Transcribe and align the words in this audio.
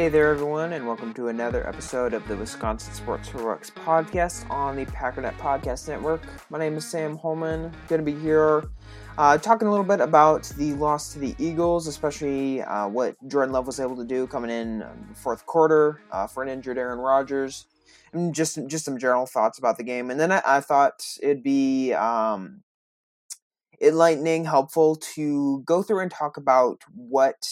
Hey 0.00 0.08
there, 0.08 0.30
everyone, 0.30 0.72
and 0.72 0.86
welcome 0.86 1.12
to 1.12 1.28
another 1.28 1.68
episode 1.68 2.14
of 2.14 2.26
the 2.26 2.34
Wisconsin 2.34 2.94
Sports 2.94 3.28
Heroics 3.28 3.68
podcast 3.68 4.48
on 4.48 4.74
the 4.76 4.86
Packernet 4.86 5.36
Podcast 5.36 5.88
Network. 5.88 6.22
My 6.48 6.58
name 6.58 6.78
is 6.78 6.88
Sam 6.88 7.18
Holman. 7.18 7.70
Going 7.86 8.02
to 8.02 8.10
be 8.10 8.18
here 8.18 8.70
uh, 9.18 9.36
talking 9.36 9.68
a 9.68 9.70
little 9.70 9.84
bit 9.84 10.00
about 10.00 10.44
the 10.56 10.72
loss 10.72 11.12
to 11.12 11.18
the 11.18 11.34
Eagles, 11.38 11.86
especially 11.86 12.62
uh, 12.62 12.88
what 12.88 13.14
Jordan 13.28 13.52
Love 13.52 13.66
was 13.66 13.78
able 13.78 13.94
to 13.96 14.06
do 14.06 14.26
coming 14.26 14.50
in 14.50 14.82
fourth 15.12 15.44
quarter 15.44 16.00
uh, 16.10 16.26
for 16.26 16.42
an 16.42 16.48
injured 16.48 16.78
Aaron 16.78 16.98
Rodgers, 16.98 17.66
and 18.14 18.34
just 18.34 18.58
just 18.68 18.86
some 18.86 18.96
general 18.96 19.26
thoughts 19.26 19.58
about 19.58 19.76
the 19.76 19.84
game. 19.84 20.10
And 20.10 20.18
then 20.18 20.32
I, 20.32 20.40
I 20.46 20.60
thought 20.60 21.04
it'd 21.22 21.42
be 21.42 21.92
um, 21.92 22.62
enlightening, 23.82 24.46
helpful 24.46 24.96
to 25.14 25.60
go 25.66 25.82
through 25.82 26.00
and 26.00 26.10
talk 26.10 26.38
about 26.38 26.80
what 26.94 27.46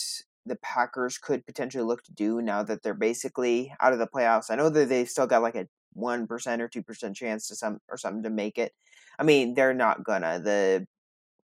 the 0.48 0.56
Packers 0.56 1.18
could 1.18 1.46
potentially 1.46 1.84
look 1.84 2.02
to 2.04 2.12
do 2.12 2.42
now 2.42 2.62
that 2.62 2.82
they're 2.82 2.94
basically 2.94 3.72
out 3.80 3.92
of 3.92 3.98
the 3.98 4.06
playoffs. 4.06 4.50
I 4.50 4.56
know 4.56 4.70
that 4.70 4.88
they've 4.88 5.08
still 5.08 5.26
got 5.26 5.42
like 5.42 5.56
a 5.56 5.68
one 5.92 6.26
percent 6.26 6.62
or 6.62 6.68
two 6.68 6.82
percent 6.82 7.16
chance 7.16 7.48
to 7.48 7.56
some 7.56 7.78
or 7.88 7.96
something 7.96 8.22
to 8.22 8.30
make 8.30 8.58
it. 8.58 8.72
I 9.18 9.24
mean, 9.24 9.54
they're 9.54 9.74
not 9.74 10.04
gonna. 10.04 10.40
The 10.40 10.86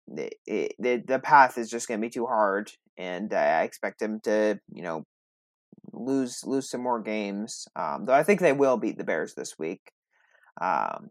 the 0.09 0.31
the, 0.79 1.03
the 1.07 1.19
path 1.19 1.59
is 1.59 1.71
just 1.71 1.89
gonna 1.89 2.01
be 2.01 2.11
too 2.11 2.27
hard, 2.27 2.73
and 2.97 3.33
I 3.33 3.63
expect 3.63 4.01
them 4.01 4.21
to 4.25 4.59
you 4.73 4.83
know 4.83 5.05
lose 5.93 6.45
lose 6.45 6.71
some 6.71 6.83
more 6.83 7.01
games. 7.01 7.67
Um, 7.77 8.07
though 8.07 8.15
I 8.15 8.23
think 8.23 8.41
they 8.41 8.53
will 8.53 8.77
beat 8.77 8.99
the 8.99 9.05
Bears 9.05 9.35
this 9.35 9.59
week. 9.59 9.93
Um, 10.61 11.11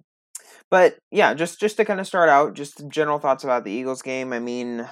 but 0.70 0.98
yeah, 1.12 1.34
just 1.34 1.60
just 1.60 1.78
to 1.78 1.86
kind 1.86 2.00
of 2.00 2.08
start 2.08 2.30
out, 2.30 2.54
just 2.54 2.88
general 2.90 3.20
thoughts 3.20 3.44
about 3.44 3.64
the 3.64 3.72
Eagles 3.72 4.02
game. 4.02 4.34
I 4.34 4.40
mean, 4.40 4.88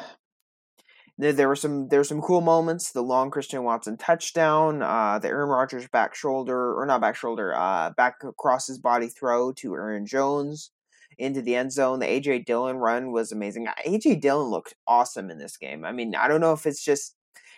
there, 1.20 1.48
were 1.50 1.56
some 1.56 1.90
there 1.90 2.00
were 2.00 2.06
some 2.06 2.22
cool 2.22 2.40
moments. 2.40 2.92
The 2.92 3.02
long 3.04 3.30
Christian 3.30 3.64
Watson 3.64 3.98
touchdown, 3.98 4.82
uh, 4.82 5.20
the 5.20 5.28
Aaron 5.28 5.50
Rodgers 5.50 5.88
back 5.90 6.16
shoulder 6.16 6.74
or 6.80 6.86
not 6.86 7.02
back 7.02 7.16
shoulder, 7.16 7.54
uh, 7.56 7.92
back 7.92 8.24
across 8.24 8.68
his 8.68 8.80
body 8.80 9.08
throw 9.08 9.52
to 9.54 9.74
Aaron 9.74 10.06
Jones 10.06 10.72
into 11.18 11.42
the 11.42 11.56
end 11.56 11.74
zone. 11.74 12.00
The 12.00 12.06
AJ 12.06 12.46
Dillon 12.46 12.78
run 12.78 13.12
was 13.12 13.34
amazing. 13.34 13.68
AJ 13.86 14.22
Dillon 14.22 14.50
looked 14.50 14.76
awesome 14.88 15.30
in 15.30 15.38
this 15.38 15.58
game. 15.58 15.84
I 15.84 15.92
mean, 15.92 16.16
I 16.16 16.30
don't 16.30 16.40
know 16.40 16.54
if 16.54 16.66
it's 16.66 16.84
just 16.84 17.16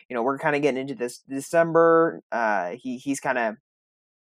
you 0.10 0.16
know 0.16 0.24
we're 0.24 0.40
kind 0.40 0.56
of 0.56 0.64
getting 0.64 0.82
into 0.82 0.96
this 0.96 1.20
December. 1.20 2.24
Uh, 2.32 2.72
he 2.72 2.98
he's 2.98 3.20
kind 3.20 3.38
of 3.38 3.56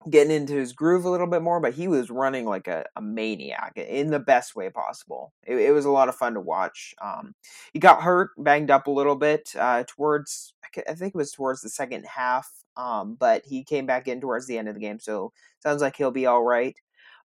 getting 0.09 0.35
into 0.35 0.53
his 0.53 0.73
groove 0.73 1.05
a 1.05 1.09
little 1.09 1.27
bit 1.27 1.41
more, 1.41 1.59
but 1.59 1.73
he 1.73 1.87
was 1.87 2.09
running 2.09 2.45
like 2.45 2.67
a, 2.67 2.85
a 2.95 3.01
maniac 3.01 3.73
in 3.75 4.09
the 4.09 4.19
best 4.19 4.55
way 4.55 4.69
possible. 4.69 5.33
It, 5.45 5.55
it, 5.57 5.71
was 5.71 5.85
a 5.85 5.91
lot 5.91 6.09
of 6.09 6.15
fun 6.15 6.33
to 6.33 6.39
watch. 6.39 6.93
Um, 7.01 7.35
he 7.73 7.79
got 7.79 8.01
hurt, 8.01 8.31
banged 8.37 8.71
up 8.71 8.87
a 8.87 8.91
little 8.91 9.15
bit 9.15 9.51
uh, 9.57 9.83
towards, 9.87 10.53
I 10.87 10.93
think 10.93 11.13
it 11.13 11.17
was 11.17 11.31
towards 11.31 11.61
the 11.61 11.69
second 11.69 12.05
half, 12.05 12.49
um, 12.77 13.15
but 13.19 13.43
he 13.45 13.63
came 13.63 13.85
back 13.85 14.07
in 14.07 14.21
towards 14.21 14.47
the 14.47 14.57
end 14.57 14.67
of 14.67 14.75
the 14.75 14.81
game. 14.81 14.99
So 14.99 15.31
sounds 15.61 15.81
like 15.81 15.95
he'll 15.95 16.11
be 16.11 16.25
all 16.25 16.43
right. 16.43 16.75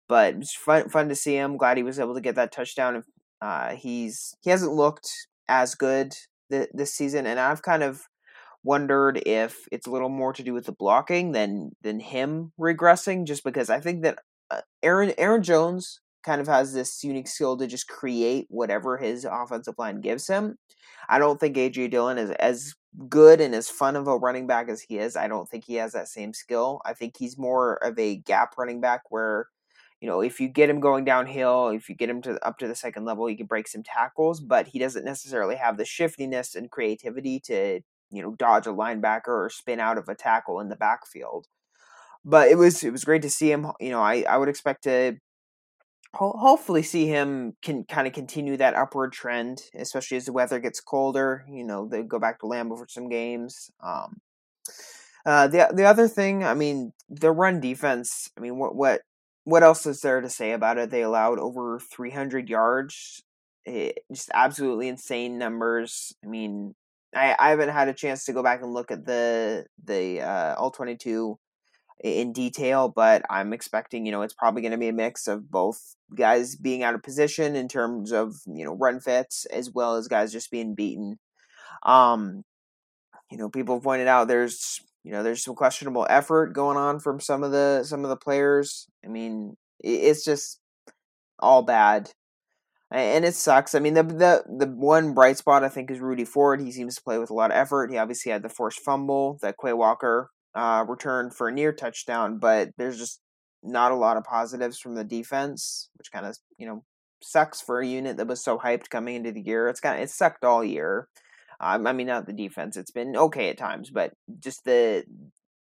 But 0.09 0.37
it's 0.37 0.55
fun, 0.55 0.89
fun 0.89 1.09
to 1.11 1.15
see 1.15 1.35
him. 1.35 1.59
Glad 1.59 1.77
he 1.77 1.83
was 1.83 2.01
able 2.01 2.15
to 2.15 2.21
get 2.21 2.37
that 2.37 2.53
touchdown. 2.53 3.05
Uh, 3.43 3.75
he's 3.75 4.35
he 4.41 4.51
hasn't 4.51 4.73
looked 4.73 5.11
as 5.49 5.75
good 5.75 6.15
th- 6.51 6.71
this 6.73 6.95
season, 6.95 7.27
and 7.27 7.39
I've 7.39 7.63
kind 7.63 7.83
of 7.83 8.08
wondered 8.63 9.23
if 9.27 9.67
it's 9.73 9.87
a 9.87 9.91
little 9.91 10.09
more 10.09 10.33
to 10.33 10.43
do 10.43 10.53
with 10.53 10.67
the 10.67 10.73
blocking 10.73 11.33
than 11.33 11.71
than 11.83 12.01
him 12.01 12.53
regressing 12.59 13.27
just 13.27 13.45
because 13.45 13.71
I 13.71 13.81
think 13.81 14.03
that 14.03 14.19
uh, 14.51 14.61
Aaron 14.83 15.13
Aaron 15.19 15.43
Jones 15.43 16.01
kind 16.25 16.41
of 16.41 16.47
has 16.47 16.73
this 16.73 17.03
unique 17.05 17.29
skill 17.29 17.57
to 17.57 17.67
just 17.67 17.89
create 17.89 18.47
whatever 18.51 18.97
his 18.97 19.25
offensive 19.25 19.75
line 19.79 20.01
gives 20.01 20.27
him. 20.27 20.57
I 21.09 21.19
don't 21.19 21.41
think 21.41 21.57
AJ 21.57 21.91
Dillon 21.91 22.19
is 22.19 22.31
as 22.33 22.75
good 23.09 23.41
and 23.41 23.55
as 23.55 23.71
fun 23.71 23.97
of 23.97 24.09
a 24.09 24.17
running 24.17 24.47
back 24.47 24.69
as 24.69 24.83
he 24.83 24.99
is. 24.99 25.17
I 25.17 25.29
don't 25.29 25.49
think 25.49 25.65
he 25.65 25.75
has 25.77 25.93
that 25.93 26.09
same 26.09 26.35
skill. 26.35 26.81
I 26.85 26.95
think 26.95 27.17
he's 27.17 27.39
more 27.39 27.77
of 27.85 27.99
a 27.99 28.17
gap 28.17 28.59
running 28.59 28.81
back 28.81 29.03
where 29.11 29.49
you 30.01 30.09
know, 30.09 30.21
if 30.21 30.39
you 30.39 30.49
get 30.49 30.71
him 30.71 30.81
going 30.81 31.05
downhill, 31.05 31.69
if 31.69 31.89
you 31.89 31.95
get 31.97 32.11
him 32.11 32.23
to 32.23 32.45
up 32.47 32.59
to 32.59 32.69
the 32.69 32.75
second 32.75 33.05
level, 33.05 33.27
he 33.27 33.35
can 33.35 33.47
break 33.47 33.67
some 33.67 33.83
tackles, 33.83 34.41
but 34.41 34.69
he 34.69 34.79
doesn't 34.79 35.05
necessarily 35.05 35.57
have 35.57 35.77
the 35.77 35.85
shiftiness 35.85 36.55
and 36.55 36.71
creativity 36.71 37.41
to 37.41 37.81
you 38.11 38.23
know 38.23 38.35
dodge 38.35 38.67
a 38.67 38.71
linebacker 38.71 39.29
or 39.29 39.51
spin 39.51 39.81
out 39.81 39.99
of 39.99 40.09
a 40.09 40.15
tackle 40.15 40.61
in 40.61 40.69
the 40.69 40.77
backfield. 40.77 41.47
But 42.25 42.49
it 42.49 42.57
was 42.57 42.85
it 42.85 42.93
was 42.93 43.05
great 43.05 43.23
to 43.23 43.31
see 43.31 43.51
him. 43.51 43.69
You 43.81 43.91
know, 43.91 44.01
I 44.01 44.25
I 44.29 44.37
would 44.39 44.49
expect 44.49 44.85
to 44.85 45.19
ho- 46.15 46.37
hopefully 46.39 46.83
see 46.83 47.07
him 47.07 47.55
can 47.63 47.85
kind 47.85 48.07
of 48.07 48.13
continue 48.13 48.57
that 48.57 48.75
upward 48.75 49.13
trend, 49.13 49.63
especially 49.75 50.17
as 50.17 50.27
the 50.27 50.33
weather 50.33 50.59
gets 50.61 50.81
colder. 50.81 51.45
You 51.51 51.65
know, 51.65 51.87
they 51.89 52.03
go 52.03 52.19
back 52.19 52.41
to 52.41 52.47
Lambeau 52.47 52.79
for 52.79 52.87
some 52.89 53.09
games. 53.09 53.71
Um, 53.83 54.21
uh, 55.27 55.49
the 55.49 55.69
the 55.73 55.85
other 55.85 56.09
thing, 56.09 56.45
I 56.45 56.55
mean, 56.55 56.93
the 57.09 57.33
run 57.33 57.61
defense. 57.61 58.31
I 58.37 58.41
mean, 58.41 58.59
what 58.59 58.75
what 58.75 59.03
what 59.45 59.63
else 59.63 59.87
is 59.87 60.01
there 60.01 60.21
to 60.21 60.31
say 60.31 60.53
about 60.53 60.79
it? 60.79 60.91
They 60.91 61.03
allowed 61.03 61.39
over 61.39 61.81
300 61.81 62.49
yards. 62.49 63.23
It, 63.65 63.99
eh, 63.99 64.15
just 64.15 64.31
absolutely 64.35 64.89
insane 64.89 65.39
numbers. 65.39 66.15
I 66.25 66.29
mean, 66.29 66.75
I, 67.15 67.35
I 67.39 67.51
haven't 67.51 67.71
had 67.71 67.89
a 67.89 67.95
chance 67.95 68.25
to 68.27 68.33
go 68.33 68.43
back 68.43 68.63
and 68.63 68.73
look 68.73 68.91
at 68.91 69.05
the 69.07 69.67
the 69.85 70.21
uh, 70.21 70.55
all 70.57 70.71
twenty 70.71 70.97
two 70.97 71.39
in 72.03 72.33
detail, 72.33 72.89
but 72.89 73.23
I'm 73.31 73.53
expecting 73.53 74.07
you 74.07 74.13
know 74.13 74.23
it's 74.23 74.35
probably 74.35 74.63
going 74.63 74.73
to 74.73 74.79
be 74.79 74.89
a 74.89 74.93
mix 74.93 75.27
of 75.27 75.51
both 75.51 75.97
guys 76.15 76.57
being 76.57 76.83
out 76.83 76.95
of 76.95 77.03
position 77.03 77.57
in 77.57 77.69
terms 77.69 78.13
of 78.13 78.37
you 78.47 78.65
know 78.65 78.75
run 78.75 79.01
fits 79.01 79.47
as 79.47 79.71
well 79.73 79.97
as 79.97 80.09
guys 80.09 80.33
just 80.33 80.51
being 80.51 80.75
beaten. 80.75 81.19
Um, 81.85 82.45
you 83.31 83.39
know, 83.39 83.49
people 83.51 83.81
pointed 83.81 84.09
out 84.09 84.29
there's 84.29 84.81
you 85.05 85.13
know 85.13 85.23
there's 85.23 85.45
some 85.45 85.55
questionable 85.55 86.07
effort 86.11 86.53
going 86.53 86.77
on 86.77 87.01
from 87.01 87.21
some 87.21 87.43
of 87.43 87.53
the 87.53 87.85
some 87.85 88.05
of 88.05 88.11
the 88.11 88.17
players. 88.17 88.87
I 89.05 89.09
mean, 89.09 89.57
it's 89.81 90.25
just 90.25 90.61
all 91.39 91.63
bad 91.63 92.11
and 92.91 93.25
it 93.25 93.35
sucks. 93.35 93.75
I 93.75 93.81
mean, 93.81 93.95
the 93.95 94.03
the 94.03 94.45
the 94.49 94.67
one 94.67 95.13
bright 95.15 95.37
spot 95.37 95.65
I 95.65 95.69
think 95.69 95.91
is 95.91 96.01
Rudy 96.01 96.25
Ford. 96.25 96.61
He 96.61 96.73
seems 96.73 96.97
to 96.97 97.03
play 97.03 97.19
with 97.19 97.31
a 97.31 97.35
lot 97.35 97.51
of 97.51 97.57
effort. 97.57 97.91
He 97.91 97.99
obviously 97.99 98.33
had 98.33 98.43
the 98.43 98.49
forced 98.49 98.81
fumble 98.81 99.39
that 99.43 99.57
Quay 99.63 99.75
Walker 99.75 100.31
uh, 100.55 100.85
returned 100.89 101.35
for 101.35 101.49
a 101.49 101.53
near 101.53 101.73
touchdown, 101.73 102.39
but 102.39 102.71
there's 102.79 102.99
just 102.99 103.21
not 103.63 103.93
a 103.93 103.97
lot 103.97 104.17
of 104.17 104.25
positives 104.25 104.79
from 104.79 104.95
the 104.95 105.05
defense, 105.05 105.91
which 105.97 106.11
kind 106.11 106.25
of 106.25 106.37
you 106.57 106.67
know 106.67 106.85
sucks 107.23 107.61
for 107.61 107.81
a 107.81 107.87
unit 107.87 108.17
that 108.17 108.29
was 108.29 108.43
so 108.43 108.59
hyped 108.59 108.91
coming 108.91 109.17
into 109.17 109.33
the 109.33 109.43
year. 109.43 109.69
It's 109.69 109.81
kind 109.81 109.97
of 109.97 110.03
it 110.03 110.11
sucked 110.11 110.45
all 110.45 110.65
year. 110.65 111.09
Um, 111.61 111.87
I 111.87 111.93
mean, 111.93 112.07
not 112.07 112.27
the 112.27 112.33
defense; 112.33 112.77
it's 112.77 112.93
been 112.93 113.17
okay 113.17 113.51
at 113.51 113.59
times, 113.59 113.91
but 113.91 114.13
just 114.39 114.65
the 114.65 115.05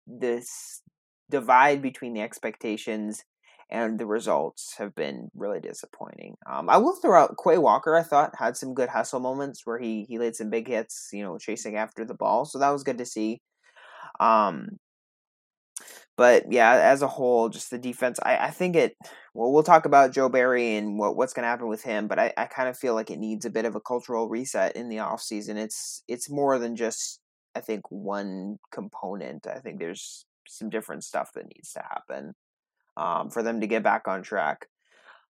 this 0.05 0.81
divide 1.29 1.81
between 1.81 2.13
the 2.13 2.21
expectations 2.21 3.23
and 3.69 3.99
the 3.99 4.05
results 4.05 4.75
have 4.77 4.95
been 4.95 5.29
really 5.35 5.59
disappointing. 5.59 6.35
Um, 6.49 6.69
I 6.69 6.77
will 6.77 6.95
throw 6.95 7.21
out 7.21 7.35
Quay 7.43 7.57
Walker. 7.57 7.95
I 7.95 8.03
thought 8.03 8.35
had 8.37 8.55
some 8.55 8.73
good 8.73 8.89
hustle 8.89 9.19
moments 9.19 9.65
where 9.65 9.79
he 9.79 10.05
he 10.07 10.19
laid 10.19 10.35
some 10.35 10.49
big 10.49 10.67
hits, 10.67 11.09
you 11.11 11.23
know, 11.23 11.37
chasing 11.37 11.75
after 11.75 12.05
the 12.05 12.13
ball. 12.13 12.45
So 12.45 12.59
that 12.59 12.69
was 12.69 12.83
good 12.83 12.97
to 12.99 13.05
see. 13.05 13.41
Um, 14.19 14.77
but 16.17 16.51
yeah, 16.51 16.73
as 16.73 17.01
a 17.01 17.07
whole, 17.07 17.49
just 17.49 17.69
the 17.69 17.77
defense. 17.77 18.19
I, 18.23 18.37
I 18.37 18.49
think 18.51 18.75
it. 18.75 18.95
Well, 19.33 19.51
we'll 19.53 19.63
talk 19.63 19.85
about 19.85 20.13
Joe 20.13 20.29
Barry 20.29 20.75
and 20.77 20.97
what 20.97 21.15
what's 21.17 21.33
going 21.33 21.43
to 21.43 21.49
happen 21.49 21.67
with 21.67 21.83
him. 21.83 22.07
But 22.07 22.19
I, 22.19 22.33
I 22.37 22.45
kind 22.45 22.69
of 22.69 22.77
feel 22.77 22.95
like 22.95 23.11
it 23.11 23.19
needs 23.19 23.45
a 23.45 23.51
bit 23.51 23.65
of 23.65 23.75
a 23.75 23.81
cultural 23.81 24.29
reset 24.29 24.75
in 24.75 24.89
the 24.89 24.99
off 24.99 25.21
season. 25.21 25.57
It's 25.57 26.03
it's 26.07 26.29
more 26.29 26.57
than 26.57 26.75
just 26.75 27.19
I 27.55 27.61
think 27.61 27.83
one 27.91 28.57
component. 28.71 29.45
I 29.47 29.59
think 29.59 29.79
there's 29.79 30.25
some 30.47 30.69
different 30.69 31.03
stuff 31.03 31.31
that 31.35 31.45
needs 31.53 31.73
to 31.73 31.81
happen 31.81 32.33
um, 32.97 33.29
for 33.29 33.43
them 33.43 33.61
to 33.61 33.67
get 33.67 33.83
back 33.83 34.07
on 34.07 34.23
track. 34.23 34.67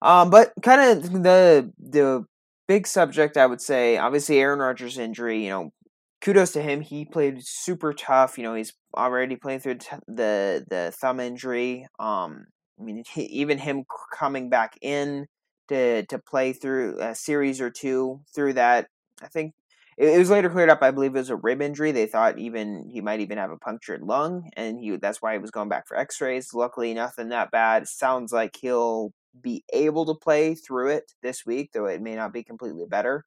Um, 0.02 0.30
but 0.30 0.54
kind 0.64 0.82
of 0.82 1.24
the 1.24 1.72
the 1.78 2.26
big 2.68 2.88
subject, 2.88 3.38
I 3.38 3.46
would 3.46 3.62
say, 3.62 3.98
obviously 3.98 4.40
Aaron 4.40 4.60
Rodgers' 4.60 4.98
injury. 4.98 5.44
You 5.44 5.50
know, 5.50 5.74
kudos 6.22 6.54
to 6.54 6.62
him. 6.62 6.82
He 6.82 7.06
played 7.06 7.44
super 7.44 7.94
tough. 7.94 8.38
You 8.38 8.46
know, 8.46 8.56
he's 8.56 8.74
already 8.96 9.36
playing 9.36 9.60
through 9.60 9.80
the 10.08 10.66
the 10.70 10.94
thumb 11.00 11.20
injury. 11.20 11.86
Um, 12.00 12.48
I 12.80 12.84
mean, 12.84 13.04
even 13.16 13.58
him 13.58 13.84
coming 14.14 14.50
back 14.50 14.78
in 14.82 15.28
to 15.68 16.06
to 16.06 16.20
play 16.20 16.54
through 16.54 17.00
a 17.02 17.14
series 17.14 17.60
or 17.60 17.70
two 17.70 18.22
through 18.34 18.54
that, 18.54 18.88
I 19.22 19.28
think 19.28 19.54
it, 20.00 20.18
was 20.18 20.30
later 20.30 20.50
cleared 20.50 20.70
up. 20.70 20.82
I 20.82 20.92
believe 20.92 21.16
it 21.16 21.20
was 21.20 21.30
a 21.30 21.36
rib 21.36 21.62
injury. 21.62 21.92
They 21.92 22.06
thought 22.06 22.40
even 22.40 22.90
he 22.90 23.02
might 23.02 23.20
even 23.20 23.38
have 23.38 23.52
a 23.52 23.58
punctured 23.58 24.02
lung, 24.02 24.50
and 24.56 24.80
he 24.80 24.96
that's 24.96 25.22
why 25.22 25.34
he 25.34 25.40
was 25.40 25.52
going 25.52 25.68
back 25.68 25.88
for 25.88 25.98
X-rays. 25.98 26.54
Luckily, 26.54 26.94
nothing 26.94 27.30
that 27.30 27.52
bad. 27.52 27.88
Sounds 27.88 28.32
like 28.32 28.56
he'll 28.60 29.14
be 29.42 29.64
able 29.74 30.06
to 30.06 30.16
play 30.16 30.56
through 30.56 30.90
it 30.90 31.12
this 31.22 31.46
week, 31.46 31.72
though 31.74 31.86
it 31.86 32.02
may 32.02 32.16
not 32.16 32.32
be 32.32 32.44
completely 32.44 32.86
better. 32.86 33.26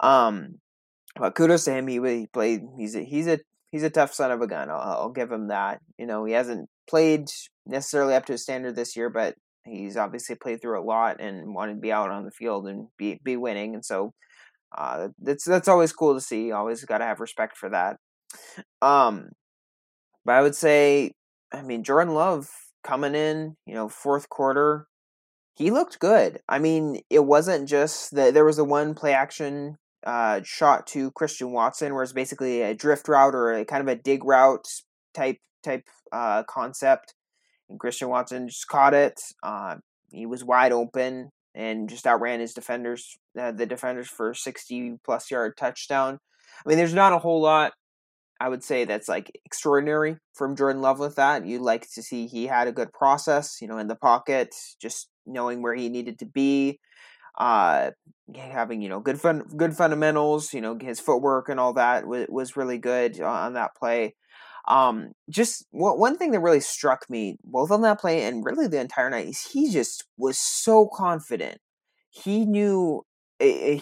Um, 0.00 0.56
but 1.16 1.36
kudos 1.36 1.64
to 1.66 1.72
him. 1.72 1.86
He, 1.86 2.00
he 2.00 2.26
played. 2.26 2.62
He's 2.76 2.96
a, 2.96 3.04
he's 3.04 3.28
a 3.28 3.38
he's 3.70 3.84
a 3.84 3.90
tough 3.90 4.12
son 4.12 4.32
of 4.32 4.40
a 4.40 4.48
gun. 4.48 4.70
I'll, 4.70 4.80
I'll 4.80 5.10
give 5.10 5.30
him 5.30 5.48
that. 5.48 5.80
You 5.96 6.06
know, 6.06 6.24
he 6.24 6.32
hasn't 6.32 6.68
played 6.88 7.28
necessarily 7.66 8.14
up 8.14 8.26
to 8.26 8.32
his 8.32 8.42
standard 8.42 8.74
this 8.74 8.96
year, 8.96 9.10
but 9.10 9.36
he's 9.64 9.96
obviously 9.96 10.34
played 10.34 10.60
through 10.60 10.80
a 10.80 10.82
lot 10.82 11.20
and 11.20 11.54
wanted 11.54 11.74
to 11.74 11.80
be 11.80 11.92
out 11.92 12.10
on 12.10 12.24
the 12.24 12.32
field 12.32 12.66
and 12.66 12.88
be 12.98 13.20
be 13.22 13.36
winning. 13.36 13.74
And 13.74 13.84
so 13.84 14.12
uh, 14.76 15.08
that's 15.18 15.44
that's 15.44 15.68
always 15.68 15.92
cool 15.92 16.14
to 16.14 16.20
see. 16.20 16.52
Always 16.52 16.84
got 16.84 16.98
to 16.98 17.04
have 17.04 17.20
respect 17.20 17.56
for 17.56 17.68
that. 17.70 17.96
Um, 18.82 19.30
but 20.24 20.34
I 20.34 20.42
would 20.42 20.54
say, 20.54 21.12
I 21.52 21.62
mean, 21.62 21.84
Jordan 21.84 22.14
Love 22.14 22.50
coming 22.82 23.14
in, 23.14 23.56
you 23.66 23.74
know, 23.74 23.88
fourth 23.88 24.28
quarter, 24.28 24.86
he 25.54 25.70
looked 25.70 25.98
good. 25.98 26.40
I 26.48 26.58
mean, 26.58 27.00
it 27.10 27.24
wasn't 27.24 27.68
just 27.68 28.14
that 28.14 28.34
there 28.34 28.44
was 28.44 28.58
a 28.58 28.64
one 28.64 28.94
play 28.94 29.12
action 29.12 29.76
uh, 30.04 30.40
shot 30.42 30.86
to 30.88 31.10
Christian 31.12 31.52
Watson, 31.52 31.94
where 31.94 32.02
it's 32.02 32.12
basically 32.12 32.62
a 32.62 32.74
drift 32.74 33.08
route 33.08 33.34
or 33.34 33.52
a 33.52 33.64
kind 33.64 33.80
of 33.80 33.88
a 33.88 34.00
dig 34.00 34.24
route 34.24 34.66
type 35.14 35.38
type 35.62 35.88
uh, 36.12 36.42
concept, 36.44 37.14
and 37.68 37.80
Christian 37.80 38.08
Watson 38.08 38.48
just 38.48 38.68
caught 38.68 38.94
it. 38.94 39.20
Uh, 39.42 39.76
he 40.10 40.26
was 40.26 40.44
wide 40.44 40.72
open 40.72 41.30
and 41.54 41.88
just 41.88 42.06
outran 42.06 42.40
his 42.40 42.52
defenders, 42.52 43.16
the 43.34 43.66
defenders 43.66 44.08
for 44.08 44.34
sixty 44.34 44.94
plus 45.04 45.30
yard 45.30 45.56
touchdown. 45.56 46.18
I 46.64 46.68
mean, 46.68 46.78
there's 46.78 46.94
not 46.94 47.12
a 47.12 47.18
whole 47.18 47.42
lot 47.42 47.72
I 48.40 48.48
would 48.48 48.64
say 48.64 48.84
that's 48.84 49.08
like 49.08 49.30
extraordinary 49.44 50.16
from 50.34 50.56
Jordan 50.56 50.82
Love 50.82 50.98
with 50.98 51.16
that. 51.16 51.46
You'd 51.46 51.62
like 51.62 51.88
to 51.94 52.02
see 52.02 52.26
he 52.26 52.46
had 52.46 52.68
a 52.68 52.72
good 52.72 52.92
process, 52.92 53.58
you 53.60 53.68
know, 53.68 53.78
in 53.78 53.88
the 53.88 53.96
pocket, 53.96 54.54
just 54.80 55.08
knowing 55.24 55.62
where 55.62 55.74
he 55.74 55.88
needed 55.88 56.18
to 56.18 56.26
be, 56.26 56.80
uh, 57.38 57.92
having 58.36 58.82
you 58.82 58.88
know 58.88 59.00
good 59.00 59.20
fun, 59.20 59.44
good 59.56 59.76
fundamentals. 59.76 60.52
You 60.52 60.60
know, 60.60 60.76
his 60.80 61.00
footwork 61.00 61.48
and 61.48 61.60
all 61.60 61.74
that 61.74 62.06
was, 62.06 62.26
was 62.28 62.56
really 62.56 62.78
good 62.78 63.20
on 63.20 63.54
that 63.54 63.76
play. 63.76 64.14
Um, 64.66 65.12
just 65.30 65.66
one 65.70 66.16
thing 66.16 66.32
that 66.32 66.40
really 66.40 66.60
struck 66.60 67.08
me 67.10 67.36
both 67.44 67.70
on 67.70 67.82
that 67.82 68.00
play 68.00 68.24
and 68.24 68.44
really 68.44 68.66
the 68.66 68.80
entire 68.80 69.10
night 69.10 69.28
is 69.28 69.42
he 69.42 69.70
just 69.70 70.04
was 70.16 70.38
so 70.38 70.88
confident. 70.92 71.58
He 72.10 72.46
knew 72.46 73.04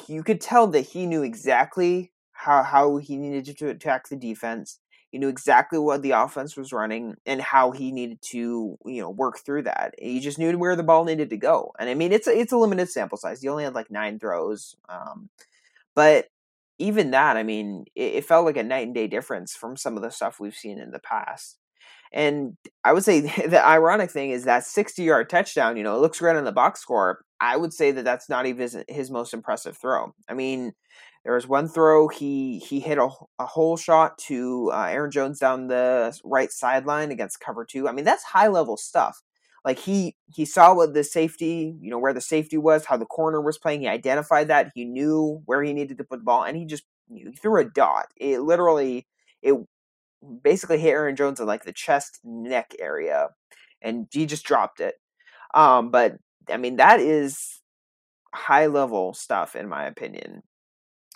you 0.09 0.23
could 0.23 0.41
tell 0.41 0.67
that 0.69 0.83
he 0.83 1.07
knew 1.07 1.23
exactly 1.23 2.13
how 2.33 2.63
how 2.63 2.97
he 2.97 3.17
needed 3.17 3.57
to 3.59 3.69
attack 3.69 4.09
the 4.09 4.17
defense. 4.17 4.79
He 5.11 5.19
knew 5.19 5.29
exactly 5.29 5.79
what 5.79 6.01
the 6.03 6.13
offense 6.13 6.57
was 6.57 6.73
running 6.73 7.17
and 7.27 7.41
how 7.41 7.71
he 7.71 7.93
needed 7.93 8.23
to, 8.31 8.79
you 8.87 9.03
know, 9.03 9.11
work 9.11 9.41
through 9.45 9.65
that. 9.65 9.95
He 9.99 10.21
just 10.21 10.39
knew 10.39 10.57
where 10.57 10.75
the 10.75 10.83
ball 10.83 11.05
needed 11.05 11.29
to 11.31 11.37
go. 11.37 11.73
And 11.79 11.91
I 11.91 11.95
mean, 11.95 12.13
it's 12.13 12.27
a, 12.27 12.31
it's 12.31 12.53
a 12.53 12.57
limited 12.57 12.89
sample 12.89 13.19
size. 13.19 13.43
He 13.43 13.49
only 13.49 13.65
had 13.65 13.75
like 13.75 13.91
nine 13.91 14.19
throws, 14.19 14.75
um, 14.89 15.29
but 15.95 16.29
even 16.79 17.11
that, 17.13 17.37
I 17.37 17.43
mean, 17.43 17.85
it, 17.95 18.15
it 18.15 18.25
felt 18.25 18.47
like 18.47 18.57
a 18.57 18.63
night 18.63 18.87
and 18.87 18.95
day 18.95 19.07
difference 19.07 19.55
from 19.55 19.77
some 19.77 19.97
of 19.97 20.03
the 20.03 20.11
stuff 20.11 20.41
we've 20.41 20.55
seen 20.55 20.79
in 20.79 20.91
the 20.91 20.99
past. 20.99 21.59
And 22.13 22.57
I 22.85 22.93
would 22.93 23.05
say 23.05 23.21
the 23.47 23.65
ironic 23.65 24.11
thing 24.11 24.31
is 24.31 24.45
that 24.45 24.65
60 24.65 25.03
yard 25.03 25.31
touchdown, 25.31 25.77
you 25.77 25.83
know, 25.83 25.97
it 25.97 26.01
looks 26.01 26.19
great 26.19 26.37
on 26.37 26.45
the 26.45 26.53
box 26.53 26.81
score. 26.81 27.25
I 27.41 27.57
would 27.57 27.73
say 27.73 27.91
that 27.93 28.05
that's 28.05 28.29
not 28.29 28.47
even 28.47 28.85
his 28.89 29.11
most 29.11 29.35
impressive 29.35 29.77
throw. 29.77 30.15
I 30.29 30.35
mean, 30.35 30.73
there 31.25 31.35
was 31.35 31.47
one 31.47 31.69
throw 31.69 32.09
he 32.09 32.59
he 32.59 32.81
hit 32.81 32.99
a, 32.99 33.09
a 33.39 33.47
hole 33.47 33.77
shot 33.77 34.19
to 34.27 34.71
uh, 34.73 34.87
Aaron 34.91 35.11
Jones 35.11 35.39
down 35.39 35.69
the 35.69 36.17
right 36.25 36.51
sideline 36.51 37.11
against 37.13 37.41
cover 37.41 37.65
two. 37.65 37.89
I 37.89 37.93
mean 37.93 38.05
that's 38.05 38.25
high 38.25 38.49
level 38.49 38.77
stuff. 38.77 39.23
Like 39.65 39.79
he 39.79 40.17
he 40.33 40.45
saw 40.45 40.75
what 40.75 40.95
the 40.95 41.05
safety, 41.05 41.77
you 41.81 41.91
know, 41.91 41.99
where 41.99 42.13
the 42.13 42.21
safety 42.21 42.59
was, 42.59 42.85
how 42.87 42.97
the 42.97 43.07
corner 43.07 43.41
was 43.41 43.59
playing. 43.59 43.83
He 43.83 43.89
identified 43.89 44.49
that. 44.49 44.73
He 44.75 44.85
knew 44.85 45.43
where 45.47 45.63
he 45.63 45.73
needed 45.73 45.99
to 45.99 46.05
put 46.05 46.19
the 46.19 46.25
ball, 46.25 46.43
and 46.45 46.57
he 46.57 46.65
just 46.67 46.83
he 47.09 47.31
threw 47.41 47.61
a 47.61 47.65
dot. 47.65 48.07
It 48.17 48.41
literally 48.41 49.07
it 49.43 49.55
basically 50.43 50.79
hit 50.79 50.91
Aaron 50.91 51.17
Jones 51.17 51.41
in 51.41 51.47
like 51.47 51.65
the 51.65 51.73
chest 51.73 52.21
neck 52.25 52.75
area, 52.79 53.29
and 53.83 54.07
he 54.13 54.27
just 54.27 54.45
dropped 54.45 54.81
it. 54.81 54.97
Um, 55.55 55.91
but 55.91 56.17
I 56.51 56.57
mean 56.57 56.77
that 56.77 57.01
is 57.01 57.61
high 58.35 58.67
level 58.67 59.15
stuff 59.15 59.55
in 59.57 59.69
my 59.69 59.85
opinion 59.87 60.43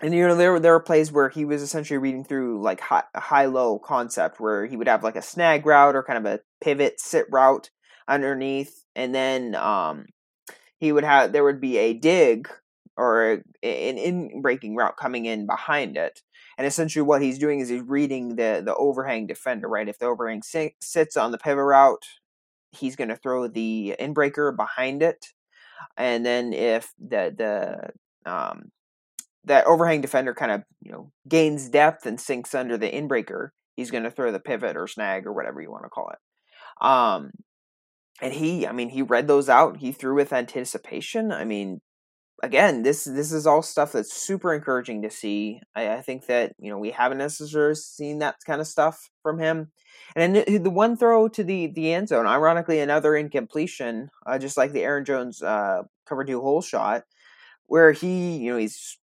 and 0.02 0.14
you 0.14 0.26
know 0.26 0.34
there 0.34 0.60
there 0.60 0.72
were 0.72 0.80
plays 0.80 1.10
where 1.10 1.28
he 1.28 1.44
was 1.44 1.62
essentially 1.62 1.98
reading 1.98 2.24
through 2.24 2.60
like 2.62 2.80
high 2.80 3.04
high 3.14 3.46
low 3.46 3.78
concept 3.78 4.40
where 4.40 4.66
he 4.66 4.76
would 4.76 4.88
have 4.88 5.02
like 5.02 5.16
a 5.16 5.22
snag 5.22 5.64
route 5.64 5.96
or 5.96 6.02
kind 6.02 6.18
of 6.18 6.32
a 6.32 6.40
pivot 6.60 7.00
sit 7.00 7.26
route 7.30 7.70
underneath, 8.08 8.84
and 8.94 9.14
then 9.14 9.54
um 9.54 10.06
he 10.78 10.92
would 10.92 11.04
have 11.04 11.32
there 11.32 11.44
would 11.44 11.60
be 11.60 11.78
a 11.78 11.94
dig 11.94 12.48
or 12.96 13.42
an 13.62 13.98
in 13.98 14.42
breaking 14.42 14.76
route 14.76 14.96
coming 14.96 15.24
in 15.26 15.46
behind 15.46 15.96
it. 15.96 16.20
And 16.58 16.66
essentially, 16.66 17.02
what 17.02 17.22
he's 17.22 17.38
doing 17.38 17.60
is 17.60 17.68
he's 17.68 17.82
reading 17.82 18.36
the 18.36 18.62
the 18.64 18.74
overhang 18.74 19.26
defender, 19.26 19.68
right? 19.68 19.88
If 19.88 19.98
the 19.98 20.06
overhang 20.06 20.42
sits 20.42 21.16
on 21.16 21.30
the 21.30 21.38
pivot 21.38 21.64
route, 21.64 22.04
he's 22.72 22.96
going 22.96 23.08
to 23.08 23.16
throw 23.16 23.46
the 23.46 23.94
inbreaker 24.00 24.56
behind 24.56 25.02
it, 25.02 25.26
and 25.96 26.24
then 26.24 26.52
if 26.52 26.92
the 26.98 27.34
the 28.24 28.30
um, 28.30 28.70
that 29.44 29.66
overhang 29.66 30.00
defender 30.00 30.34
kind 30.34 30.52
of 30.52 30.62
you 30.82 30.92
know 30.92 31.12
gains 31.28 31.68
depth 31.68 32.06
and 32.06 32.20
sinks 32.20 32.54
under 32.54 32.78
the 32.78 32.90
inbreaker, 32.90 33.50
he's 33.76 33.90
going 33.90 34.04
to 34.04 34.10
throw 34.10 34.32
the 34.32 34.40
pivot 34.40 34.76
or 34.76 34.86
snag 34.86 35.26
or 35.26 35.32
whatever 35.32 35.60
you 35.60 35.70
want 35.70 35.84
to 35.84 35.90
call 35.90 36.10
it. 36.10 36.18
Um, 36.84 37.30
and 38.20 38.32
he, 38.32 38.66
I 38.66 38.72
mean, 38.72 38.88
he 38.88 39.02
read 39.02 39.28
those 39.28 39.48
out. 39.48 39.78
He 39.78 39.92
threw 39.92 40.14
with 40.14 40.32
anticipation. 40.32 41.30
I 41.32 41.44
mean, 41.44 41.80
again, 42.42 42.82
this 42.82 43.04
this 43.04 43.32
is 43.32 43.46
all 43.46 43.62
stuff 43.62 43.92
that's 43.92 44.12
super 44.12 44.54
encouraging 44.54 45.02
to 45.02 45.10
see. 45.10 45.60
I, 45.74 45.94
I 45.94 46.02
think 46.02 46.26
that 46.26 46.54
you 46.58 46.70
know 46.70 46.78
we 46.78 46.90
haven't 46.90 47.18
necessarily 47.18 47.74
seen 47.74 48.18
that 48.18 48.36
kind 48.46 48.60
of 48.60 48.66
stuff 48.66 49.10
from 49.22 49.38
him. 49.38 49.72
And 50.14 50.36
then 50.36 50.62
the 50.62 50.70
one 50.70 50.96
throw 50.96 51.28
to 51.28 51.44
the 51.44 51.68
the 51.68 51.92
end 51.92 52.08
zone, 52.08 52.26
ironically, 52.26 52.80
another 52.80 53.16
incompletion, 53.16 54.10
uh, 54.26 54.38
just 54.38 54.56
like 54.56 54.72
the 54.72 54.82
Aaron 54.82 55.04
Jones 55.04 55.42
uh, 55.42 55.82
cover 56.06 56.24
two 56.24 56.40
hole 56.40 56.62
shot, 56.62 57.04
where 57.66 57.92
he, 57.92 58.36
you 58.36 58.52
know, 58.52 58.58
he's 58.58 58.98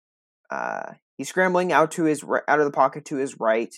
uh, 0.50 0.92
he's 1.16 1.28
scrambling 1.28 1.72
out 1.72 1.90
to 1.92 2.04
his 2.04 2.24
out 2.48 2.58
of 2.60 2.64
the 2.64 2.70
pocket 2.70 3.04
to 3.06 3.16
his 3.16 3.40
right, 3.40 3.74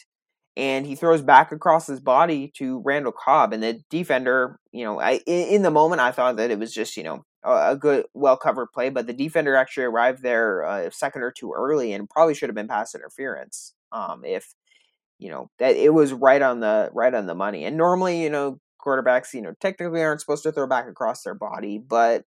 and 0.57 0.87
he 0.87 0.95
throws 0.97 1.23
back 1.23 1.53
across 1.53 1.87
his 1.87 2.01
body 2.01 2.53
to 2.57 2.83
Randall 2.85 3.13
Cobb, 3.13 3.53
and 3.53 3.63
the 3.63 3.81
defender, 3.91 4.59
you 4.73 4.85
know, 4.85 5.01
I 5.01 5.21
in, 5.27 5.63
the 5.63 5.71
moment 5.71 6.01
I 6.01 6.13
thought 6.13 6.37
that 6.37 6.51
it 6.51 6.59
was 6.59 6.73
just 6.73 6.97
you 6.97 7.05
know 7.05 7.25
a, 7.45 7.77
good, 7.77 8.07
well 8.15 8.37
covered 8.37 8.69
play, 8.73 8.91
but 8.91 9.07
the 9.07 9.13
defender 9.13 9.55
actually 9.57 9.85
arrived 9.85 10.23
there 10.23 10.63
a 10.63 10.93
second 10.93 11.23
or 11.23 11.31
two 11.31 11.53
early, 11.53 11.93
and 11.93 12.09
probably 12.09 12.35
should 12.35 12.49
have 12.49 12.57
been 12.57 12.69
pass 12.69 12.95
interference. 12.95 13.75
Um, 13.93 14.25
if 14.25 14.55
you 15.19 15.31
know 15.31 15.51
that 15.59 15.77
it 15.77 15.95
was 15.95 16.13
right 16.13 16.43
on 16.43 16.61
the 16.61 16.91
right 16.93 17.15
on 17.15 17.27
the 17.27 17.35
money, 17.35 17.65
and 17.65 17.77
normally 17.77 18.23
you 18.23 18.31
know 18.31 18.59
quarterbacks, 18.85 19.33
you 19.33 19.43
know, 19.43 19.55
technically 19.61 20.03
aren't 20.03 20.21
supposed 20.21 20.43
to 20.43 20.53
throw 20.53 20.67
back 20.67 20.87
across 20.89 21.23
their 21.23 21.35
body, 21.35 21.79
but 21.79 22.25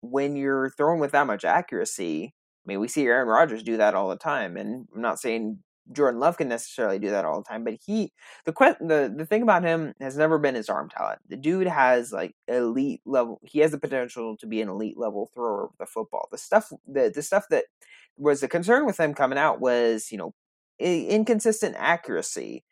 when 0.00 0.36
you're 0.36 0.70
throwing 0.76 1.00
with 1.00 1.12
that 1.12 1.26
much 1.26 1.44
accuracy, 1.44 2.34
I 2.34 2.64
mean, 2.66 2.80
we 2.80 2.88
see 2.88 3.06
Aaron 3.06 3.28
Rodgers 3.28 3.62
do 3.62 3.78
that 3.78 3.94
all 3.94 4.08
the 4.08 4.16
time, 4.16 4.56
and 4.56 4.86
I'm 4.94 5.00
not 5.00 5.20
saying 5.20 5.58
Jordan 5.92 6.20
Love 6.20 6.36
can 6.36 6.48
necessarily 6.48 6.98
do 6.98 7.10
that 7.10 7.24
all 7.24 7.38
the 7.38 7.48
time, 7.48 7.64
but 7.64 7.74
he 7.84 8.12
the 8.44 8.52
the 8.80 9.12
the 9.16 9.26
thing 9.26 9.42
about 9.42 9.64
him 9.64 9.94
has 10.00 10.16
never 10.16 10.38
been 10.38 10.54
his 10.54 10.68
arm 10.68 10.88
talent. 10.88 11.20
The 11.28 11.36
dude 11.36 11.66
has 11.66 12.12
like 12.12 12.34
elite 12.46 13.00
level. 13.06 13.40
He 13.44 13.60
has 13.60 13.70
the 13.70 13.78
potential 13.78 14.36
to 14.38 14.46
be 14.46 14.60
an 14.60 14.68
elite 14.68 14.98
level 14.98 15.30
thrower 15.34 15.64
of 15.64 15.70
the 15.78 15.86
football. 15.86 16.28
The 16.30 16.38
stuff 16.38 16.70
the 16.86 17.10
the 17.14 17.22
stuff 17.22 17.46
that 17.50 17.64
was 18.16 18.40
the 18.40 18.48
concern 18.48 18.86
with 18.86 18.98
him 18.98 19.14
coming 19.14 19.38
out 19.38 19.60
was 19.60 20.10
you 20.12 20.18
know 20.18 20.34
inconsistent 20.78 21.74
accuracy, 21.78 22.64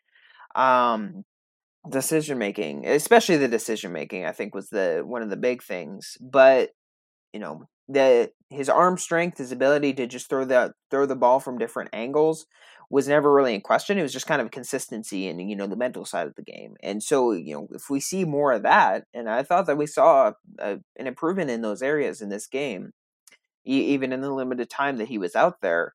um, 0.55 1.25
decision 1.89 2.37
making, 2.37 2.87
especially 2.87 3.37
the 3.37 3.47
decision 3.47 3.91
making. 3.91 4.25
I 4.25 4.31
think 4.31 4.53
was 4.53 4.69
the 4.69 5.03
one 5.05 5.21
of 5.21 5.29
the 5.29 5.37
big 5.37 5.63
things, 5.63 6.17
but 6.21 6.71
you 7.33 7.39
know 7.39 7.67
the 7.87 8.31
his 8.49 8.69
arm 8.69 8.97
strength, 8.97 9.37
his 9.37 9.51
ability 9.51 9.93
to 9.93 10.07
just 10.07 10.29
throw 10.29 10.45
the 10.45 10.73
throw 10.91 11.05
the 11.05 11.15
ball 11.15 11.39
from 11.39 11.57
different 11.57 11.89
angles 11.93 12.45
was 12.89 13.07
never 13.07 13.33
really 13.33 13.53
in 13.55 13.61
question. 13.61 13.97
It 13.97 14.03
was 14.03 14.13
just 14.13 14.27
kind 14.27 14.41
of 14.41 14.51
consistency 14.51 15.27
and 15.27 15.49
you 15.49 15.55
know 15.55 15.67
the 15.67 15.75
mental 15.75 16.05
side 16.05 16.27
of 16.27 16.35
the 16.35 16.43
game. 16.43 16.75
And 16.81 17.03
so 17.03 17.31
you 17.31 17.53
know 17.53 17.67
if 17.71 17.89
we 17.89 17.99
see 17.99 18.25
more 18.25 18.53
of 18.53 18.63
that, 18.63 19.05
and 19.13 19.29
I 19.29 19.43
thought 19.43 19.67
that 19.67 19.77
we 19.77 19.87
saw 19.87 20.33
a, 20.59 20.79
an 20.97 21.07
improvement 21.07 21.49
in 21.51 21.61
those 21.61 21.81
areas 21.81 22.21
in 22.21 22.29
this 22.29 22.47
game, 22.47 22.91
e- 23.65 23.93
even 23.93 24.13
in 24.13 24.21
the 24.21 24.31
limited 24.33 24.69
time 24.69 24.97
that 24.97 25.09
he 25.09 25.17
was 25.17 25.35
out 25.35 25.61
there 25.61 25.93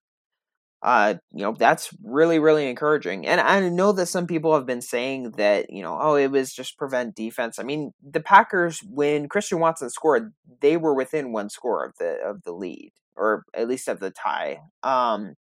uh, 0.82 1.14
you 1.30 1.42
know, 1.42 1.54
that's 1.56 1.94
really, 2.02 2.40
really 2.40 2.68
encouraging. 2.68 3.24
And 3.26 3.40
I 3.40 3.68
know 3.68 3.92
that 3.92 4.06
some 4.06 4.26
people 4.26 4.52
have 4.54 4.66
been 4.66 4.82
saying 4.82 5.32
that, 5.32 5.70
you 5.70 5.80
know, 5.80 5.96
oh, 6.00 6.16
it 6.16 6.32
was 6.32 6.52
just 6.52 6.76
prevent 6.76 7.14
defense. 7.14 7.60
I 7.60 7.62
mean, 7.62 7.92
the 8.02 8.20
Packers, 8.20 8.80
when 8.90 9.28
Christian 9.28 9.60
Watson 9.60 9.90
scored, 9.90 10.32
they 10.60 10.76
were 10.76 10.94
within 10.94 11.32
one 11.32 11.50
score 11.50 11.84
of 11.84 11.94
the 11.98 12.16
of 12.24 12.42
the 12.42 12.52
lead, 12.52 12.90
or 13.14 13.44
at 13.54 13.68
least 13.68 13.86
of 13.86 14.00
the 14.00 14.10
tie. 14.10 14.58
Um, 14.82 15.34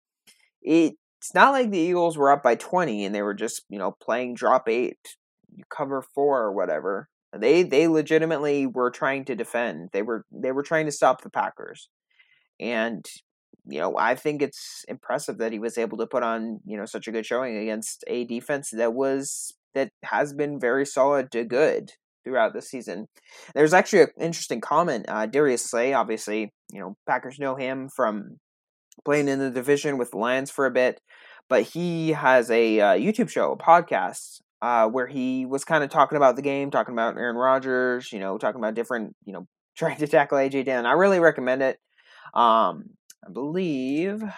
it, 0.62 0.96
it's 1.20 1.34
not 1.34 1.52
like 1.52 1.70
the 1.70 1.80
Eagles 1.80 2.18
were 2.18 2.32
up 2.32 2.42
by 2.42 2.56
twenty 2.56 3.04
and 3.04 3.14
they 3.14 3.22
were 3.22 3.34
just, 3.34 3.64
you 3.70 3.78
know, 3.78 3.96
playing 4.02 4.36
drop 4.36 4.70
eight, 4.70 4.98
cover 5.70 6.02
four 6.02 6.42
or 6.42 6.54
whatever. 6.54 7.10
They 7.38 7.64
they 7.64 7.88
legitimately 7.88 8.66
were 8.66 8.90
trying 8.90 9.26
to 9.26 9.36
defend. 9.36 9.90
They 9.92 10.02
were 10.02 10.26
they 10.32 10.52
were 10.52 10.64
trying 10.64 10.86
to 10.86 10.92
stop 10.92 11.22
the 11.22 11.30
Packers. 11.30 11.90
And 12.60 13.06
you 13.66 13.80
know, 13.80 13.98
I 13.98 14.16
think 14.16 14.42
it's 14.42 14.84
impressive 14.88 15.38
that 15.38 15.52
he 15.52 15.60
was 15.60 15.78
able 15.78 15.98
to 15.98 16.08
put 16.08 16.24
on, 16.24 16.60
you 16.66 16.78
know, 16.78 16.86
such 16.86 17.08
a 17.08 17.12
good 17.12 17.26
showing 17.26 17.58
against 17.58 18.04
a 18.08 18.26
defense 18.26 18.72
that 18.72 18.94
was 18.94 19.54
that 19.76 19.92
has 20.04 20.34
been 20.34 20.60
very 20.60 20.86
solid 20.86 21.32
to 21.32 21.44
good 21.44 21.92
throughout 22.24 22.54
the 22.54 22.62
season. 22.62 23.08
There's 23.54 23.74
actually 23.74 24.04
an 24.04 24.10
interesting 24.20 24.62
comment. 24.62 25.06
Uh, 25.08 25.26
Darius 25.26 25.70
Slay, 25.70 25.94
obviously, 25.94 26.52
you 26.72 26.80
know, 26.80 26.96
Packers 27.08 27.40
know 27.40 27.56
him 27.56 27.90
from 27.96 28.38
playing 29.06 29.28
in 29.28 29.40
the 29.40 29.50
division 29.50 29.98
with 29.98 30.12
the 30.12 30.18
Lions 30.18 30.52
for 30.52 30.66
a 30.66 30.72
bit, 30.72 31.02
but 31.48 31.64
he 31.64 32.10
has 32.12 32.50
a 32.52 32.80
uh, 32.80 32.94
YouTube 32.94 33.30
show, 33.30 33.52
a 33.52 33.58
podcast, 33.58 34.42
uh, 34.62 34.88
where 34.88 35.08
he 35.08 35.46
was 35.46 35.64
kind 35.64 35.84
of 35.84 35.90
talking 35.90 36.18
about 36.18 36.36
the 36.36 36.42
game, 36.42 36.72
talking 36.72 36.94
about 36.94 37.18
Aaron 37.18 37.36
Rodgers, 37.36 38.12
you 38.12 38.20
know, 38.20 38.38
talking 38.38 38.60
about 38.60 38.76
different, 38.76 39.16
you 39.26 39.34
know, 39.34 39.48
trying 39.78 39.98
to 39.98 40.08
tackle 40.08 40.38
AJ 40.38 40.66
Dillon. 40.66 40.86
I 40.86 40.92
really 40.94 41.20
recommend 41.20 41.62
it. 41.62 41.80
Um, 42.34 42.90
I 43.26 43.32
believe 43.32 44.22
I 44.24 44.34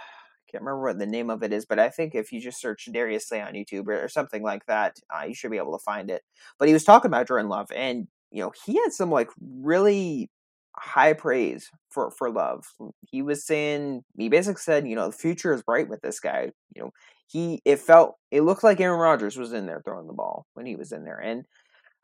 can't 0.51 0.63
remember 0.63 0.82
what 0.82 1.00
the 1.00 1.08
name 1.08 1.30
of 1.30 1.41
it 1.44 1.51
is, 1.51 1.65
but 1.65 1.80
I 1.80 1.89
think 1.89 2.13
if 2.13 2.32
you 2.32 2.39
just 2.39 2.62
search 2.62 2.88
Darius 2.91 3.27
Slay 3.27 3.41
on 3.41 3.53
YouTube 3.53 3.88
or, 3.88 4.03
or 4.03 4.08
something 4.08 4.44
like 4.44 4.65
that, 4.68 5.00
uh, 5.10 5.24
you 5.25 5.34
should 5.34 5.51
be 5.51 5.58
able 5.58 5.77
to 5.77 5.84
find 5.84 6.12
it. 6.12 6.22
But 6.60 6.68
he 6.68 6.74
was 6.74 6.84
talking 6.84 7.10
about 7.10 7.27
Jordan 7.27 7.50
Love, 7.50 7.72
and 7.75 8.08
you 8.32 8.44
know 8.44 8.51
he 8.65 8.75
had 8.75 8.94
some 8.94 9.10
like 9.10 9.30
really 9.41 10.30
high 10.75 11.13
praise 11.13 11.70
for 11.90 12.12
for 12.12 12.30
Love. 12.32 12.66
He 13.10 13.22
was 13.22 13.46
saying 13.46 14.04
he 14.18 14.30
basically 14.30 14.62
said, 14.62 14.88
you 14.88 14.96
know, 14.96 15.08
the 15.08 15.18
future 15.18 15.54
is 15.54 15.63
bright 15.63 15.90
with 15.90 16.01
this 16.01 16.20
guy. 16.20 16.51
You 16.75 16.84
know, 16.84 16.92
he 17.28 17.62
it 17.66 17.80
felt 17.80 18.16
it 18.32 18.42
looked 18.42 18.63
like 18.63 18.80
Aaron 18.80 19.00
Rodgers 19.00 19.38
was 19.38 19.54
in 19.54 19.66
there 19.66 19.82
throwing 19.84 20.08
the 20.08 20.13
ball 20.13 20.46
when 20.54 20.66
he 20.66 20.75
was 20.75 20.92
in 20.92 21.04
there, 21.04 21.20
and 21.20 21.46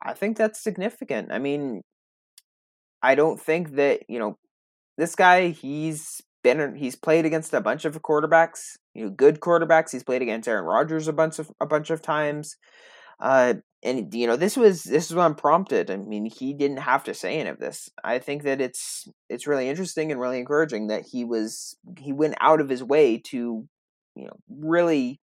I 0.01 0.13
think 0.13 0.37
that's 0.37 0.61
significant. 0.61 1.31
I 1.31 1.39
mean, 1.39 1.81
I 3.01 3.15
don't 3.15 3.39
think 3.39 3.75
that 3.75 4.01
you 4.09 4.19
know 4.19 4.37
this 4.97 5.15
guy. 5.15 5.49
He's 5.49 6.21
been 6.43 6.75
he's 6.75 6.95
played 6.95 7.25
against 7.25 7.53
a 7.53 7.61
bunch 7.61 7.85
of 7.85 8.01
quarterbacks, 8.01 8.77
you 8.93 9.05
know, 9.05 9.09
good 9.09 9.39
quarterbacks. 9.39 9.91
He's 9.91 10.03
played 10.03 10.21
against 10.21 10.47
Aaron 10.47 10.65
Rodgers 10.65 11.07
a 11.07 11.13
bunch 11.13 11.39
of 11.39 11.51
a 11.59 11.65
bunch 11.65 11.89
of 11.89 12.01
times. 12.01 12.55
Uh, 13.19 13.55
and 13.83 14.13
you 14.13 14.27
know, 14.27 14.35
this 14.35 14.57
was 14.57 14.83
this 14.83 15.09
is 15.09 15.15
what. 15.15 15.25
I 15.89 15.95
mean, 15.97 16.25
he 16.25 16.53
didn't 16.53 16.77
have 16.77 17.03
to 17.05 17.13
say 17.13 17.39
any 17.39 17.49
of 17.49 17.59
this. 17.59 17.89
I 18.03 18.19
think 18.19 18.43
that 18.43 18.61
it's 18.61 19.07
it's 19.29 19.47
really 19.47 19.69
interesting 19.69 20.11
and 20.11 20.19
really 20.19 20.39
encouraging 20.39 20.87
that 20.87 21.05
he 21.11 21.23
was 21.23 21.75
he 21.99 22.11
went 22.11 22.35
out 22.41 22.61
of 22.61 22.69
his 22.69 22.83
way 22.83 23.17
to, 23.27 23.67
you 24.15 24.25
know, 24.25 24.37
really 24.49 25.19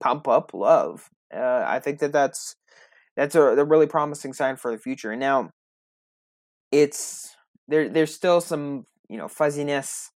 pump 0.00 0.28
up 0.28 0.52
love. 0.54 1.08
Uh, 1.34 1.64
I 1.66 1.80
think 1.80 1.98
that 2.00 2.12
that's 2.12 2.56
that's 3.16 3.34
a, 3.34 3.42
a 3.42 3.64
really 3.64 3.86
promising 3.86 4.32
sign 4.32 4.56
for 4.56 4.70
the 4.70 4.78
future. 4.78 5.10
And 5.10 5.20
now, 5.20 5.50
it's 6.70 7.36
there. 7.66 7.88
There's 7.88 8.14
still 8.14 8.40
some 8.40 8.86
you 9.08 9.18
know 9.18 9.28
fuzziness 9.28 10.10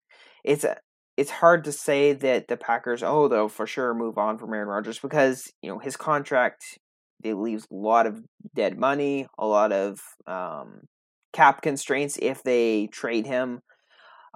it's 0.44 0.64
a, 0.64 0.76
it's 1.16 1.30
hard 1.30 1.64
to 1.64 1.72
say 1.72 2.12
that 2.14 2.48
the 2.48 2.56
Packers, 2.56 3.02
oh, 3.02 3.28
they'll 3.28 3.48
for 3.48 3.66
sure 3.66 3.94
move 3.94 4.18
on 4.18 4.38
from 4.38 4.52
Aaron 4.54 4.68
Rodgers 4.68 4.98
because 4.98 5.52
you 5.62 5.70
know 5.70 5.78
his 5.78 5.96
contract 5.96 6.78
it 7.22 7.34
leaves 7.34 7.66
a 7.70 7.74
lot 7.74 8.06
of 8.06 8.22
dead 8.54 8.78
money, 8.78 9.26
a 9.38 9.46
lot 9.46 9.72
of 9.72 10.00
um, 10.26 10.82
cap 11.32 11.62
constraints 11.62 12.18
if 12.20 12.42
they 12.42 12.88
trade 12.88 13.26
him. 13.26 13.60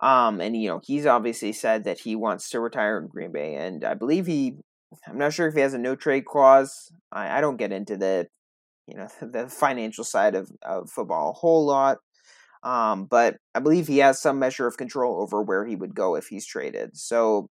Um, 0.03 0.41
and 0.41 0.55
you 0.55 0.69
know 0.69 0.81
he's 0.85 1.07
obviously 1.07 1.53
said 1.53 1.85
that 1.85 2.01
he 2.01 2.17
wants 2.17 2.51
to 2.51 2.61
retire 2.61 2.99
in 2.99 3.09
Green 3.09 3.33
Bay, 3.33 3.55
and 3.55 3.85
I 3.85 3.95
believe 3.95 4.27
he. 4.27 4.55
I'm 5.09 5.19
not 5.19 5.33
sure 5.33 5.49
if 5.49 5.55
he 5.55 5.61
has 5.61 5.75
a 5.75 5.79
no 5.79 5.97
trade 5.97 6.25
clause. 6.27 6.93
I, 7.11 7.39
I 7.39 7.41
don't 7.41 7.57
get 7.57 7.73
into 7.73 7.97
the, 7.97 8.29
you 8.87 8.97
know, 8.97 9.09
the 9.21 9.49
financial 9.49 10.05
side 10.05 10.35
of, 10.35 10.51
of 10.63 10.91
football 10.91 11.31
a 11.31 11.33
whole 11.33 11.67
lot. 11.67 11.99
Um, 12.63 13.05
but 13.05 13.37
I 13.55 13.61
believe 13.61 13.87
he 13.87 13.99
has 13.99 14.21
some 14.21 14.39
measure 14.39 14.67
of 14.67 14.77
control 14.77 15.21
over 15.21 15.43
where 15.43 15.65
he 15.67 15.77
would 15.77 15.95
go 15.95 16.15
if 16.17 16.27
he's 16.27 16.47
traded. 16.47 16.97
So 16.97 17.49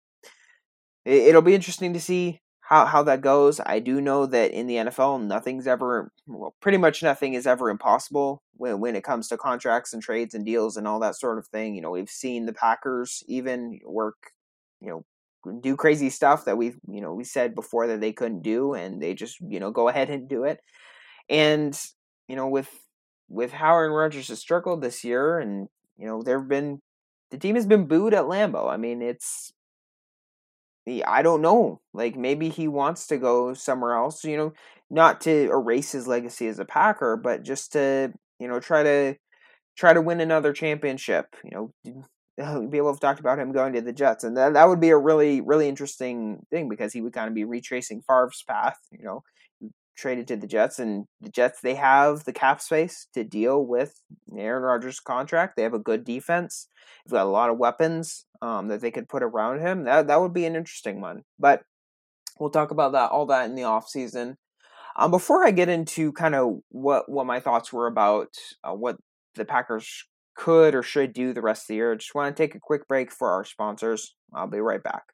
it, 1.04 1.34
will 1.34 1.42
be 1.42 1.54
interesting 1.54 1.92
to 1.92 2.00
see 2.00 2.40
how, 2.68 2.86
how 2.86 3.02
that 3.04 3.20
goes. 3.20 3.60
I 3.64 3.78
do 3.78 4.00
know 4.00 4.26
that 4.26 4.50
in 4.52 4.66
the 4.66 4.76
NFL, 4.76 5.22
nothing's 5.26 5.66
ever, 5.66 6.10
well, 6.26 6.54
pretty 6.60 6.78
much 6.78 7.02
nothing 7.02 7.34
is 7.34 7.46
ever 7.46 7.68
impossible 7.70 8.42
when, 8.56 8.80
when 8.80 8.96
it 8.96 9.04
comes 9.04 9.28
to 9.28 9.36
contracts 9.36 9.92
and 9.92 10.02
trades 10.02 10.34
and 10.34 10.46
deals 10.46 10.76
and 10.76 10.88
all 10.88 11.00
that 11.00 11.16
sort 11.16 11.38
of 11.38 11.46
thing. 11.48 11.74
You 11.74 11.82
know, 11.82 11.90
we've 11.90 12.08
seen 12.08 12.46
the 12.46 12.54
Packers 12.54 13.22
even 13.28 13.80
work, 13.84 14.16
you 14.80 14.88
know, 14.88 15.04
do 15.60 15.76
crazy 15.76 16.08
stuff 16.08 16.46
that 16.46 16.56
we've, 16.56 16.78
you 16.88 17.02
know, 17.02 17.12
we 17.12 17.24
said 17.24 17.54
before 17.54 17.86
that 17.86 18.00
they 18.00 18.12
couldn't 18.12 18.42
do 18.42 18.72
and 18.72 19.02
they 19.02 19.12
just, 19.12 19.38
you 19.40 19.60
know, 19.60 19.70
go 19.70 19.88
ahead 19.88 20.08
and 20.08 20.26
do 20.28 20.44
it. 20.44 20.60
And, 21.28 21.78
you 22.28 22.36
know, 22.36 22.48
with 22.48 22.70
with 23.28 23.52
how 23.52 23.74
Aaron 23.74 23.92
Rodgers 23.92 24.28
has 24.28 24.38
struggled 24.38 24.82
this 24.82 25.04
year, 25.04 25.38
and 25.38 25.68
you 25.96 26.06
know 26.06 26.22
there 26.22 26.38
have 26.38 26.48
been 26.48 26.80
the 27.30 27.38
team 27.38 27.56
has 27.56 27.66
been 27.66 27.86
booed 27.86 28.14
at 28.14 28.24
Lambeau. 28.24 28.70
I 28.70 28.76
mean, 28.76 29.02
it's 29.02 29.52
I 30.86 31.22
don't 31.22 31.42
know. 31.42 31.80
Like 31.94 32.16
maybe 32.16 32.48
he 32.50 32.68
wants 32.68 33.06
to 33.08 33.16
go 33.18 33.54
somewhere 33.54 33.94
else. 33.94 34.24
You 34.24 34.36
know, 34.36 34.52
not 34.90 35.20
to 35.22 35.30
erase 35.50 35.92
his 35.92 36.06
legacy 36.06 36.46
as 36.46 36.58
a 36.58 36.64
Packer, 36.64 37.16
but 37.16 37.42
just 37.42 37.72
to 37.72 38.12
you 38.38 38.48
know 38.48 38.60
try 38.60 38.82
to 38.82 39.16
try 39.76 39.92
to 39.92 40.02
win 40.02 40.20
another 40.20 40.52
championship. 40.52 41.36
You 41.44 41.50
know, 41.52 42.04
people 42.70 42.88
uh, 42.88 42.92
have 42.92 43.00
talked 43.00 43.20
about 43.20 43.38
him 43.38 43.52
going 43.52 43.72
to 43.74 43.80
the 43.80 43.92
Jets, 43.92 44.24
and 44.24 44.36
that 44.36 44.54
that 44.54 44.68
would 44.68 44.80
be 44.80 44.90
a 44.90 44.98
really 44.98 45.40
really 45.40 45.68
interesting 45.68 46.44
thing 46.50 46.68
because 46.68 46.92
he 46.92 47.00
would 47.00 47.12
kind 47.14 47.28
of 47.28 47.34
be 47.34 47.44
retracing 47.44 48.02
Favre's 48.02 48.44
path. 48.46 48.78
You 48.90 49.04
know, 49.04 49.22
traded 49.96 50.28
to 50.28 50.36
the 50.36 50.46
Jets, 50.46 50.78
and 50.78 51.06
the 51.20 51.30
Jets 51.30 51.60
they 51.60 51.74
have 51.74 52.24
the 52.24 52.32
cap 52.32 52.60
space 52.60 53.06
to 53.14 53.24
deal 53.24 53.64
with 53.64 54.00
Aaron 54.36 54.62
Rodgers' 54.62 55.00
contract. 55.00 55.56
They 55.56 55.62
have 55.62 55.74
a 55.74 55.78
good 55.78 56.04
defense. 56.04 56.68
They've 57.04 57.12
got 57.12 57.26
a 57.26 57.30
lot 57.30 57.50
of 57.50 57.58
weapons 57.58 58.26
um, 58.42 58.68
that 58.68 58.80
they 58.80 58.90
could 58.90 59.08
put 59.08 59.22
around 59.22 59.60
him. 59.60 59.84
That 59.84 60.06
that 60.08 60.20
would 60.20 60.34
be 60.34 60.46
an 60.46 60.56
interesting 60.56 61.00
one. 61.00 61.22
But 61.38 61.62
we'll 62.38 62.50
talk 62.50 62.70
about 62.70 62.92
that 62.92 63.10
all 63.10 63.26
that 63.26 63.46
in 63.48 63.54
the 63.54 63.64
off 63.64 63.88
season. 63.88 64.36
Um, 64.96 65.10
before 65.10 65.44
I 65.44 65.50
get 65.50 65.68
into 65.68 66.12
kind 66.12 66.34
of 66.34 66.60
what 66.70 67.08
what 67.08 67.26
my 67.26 67.40
thoughts 67.40 67.72
were 67.72 67.86
about 67.86 68.28
uh, 68.62 68.74
what 68.74 68.96
the 69.34 69.44
Packers 69.44 70.04
could 70.36 70.74
or 70.74 70.82
should 70.82 71.12
do 71.12 71.32
the 71.32 71.42
rest 71.42 71.64
of 71.64 71.68
the 71.68 71.74
year, 71.76 71.92
I 71.92 71.96
just 71.96 72.14
want 72.14 72.34
to 72.34 72.42
take 72.42 72.54
a 72.54 72.60
quick 72.60 72.86
break 72.88 73.12
for 73.12 73.30
our 73.30 73.44
sponsors. 73.44 74.14
I'll 74.34 74.46
be 74.46 74.60
right 74.60 74.82
back. 74.82 75.13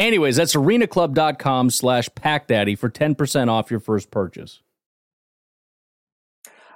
Anyways, 0.00 0.36
that's 0.36 0.56
arenaclub.com 0.56 1.68
slash 1.68 2.08
packdaddy 2.08 2.76
for 2.76 2.88
10% 2.88 3.48
off 3.50 3.70
your 3.70 3.80
first 3.80 4.10
purchase. 4.10 4.62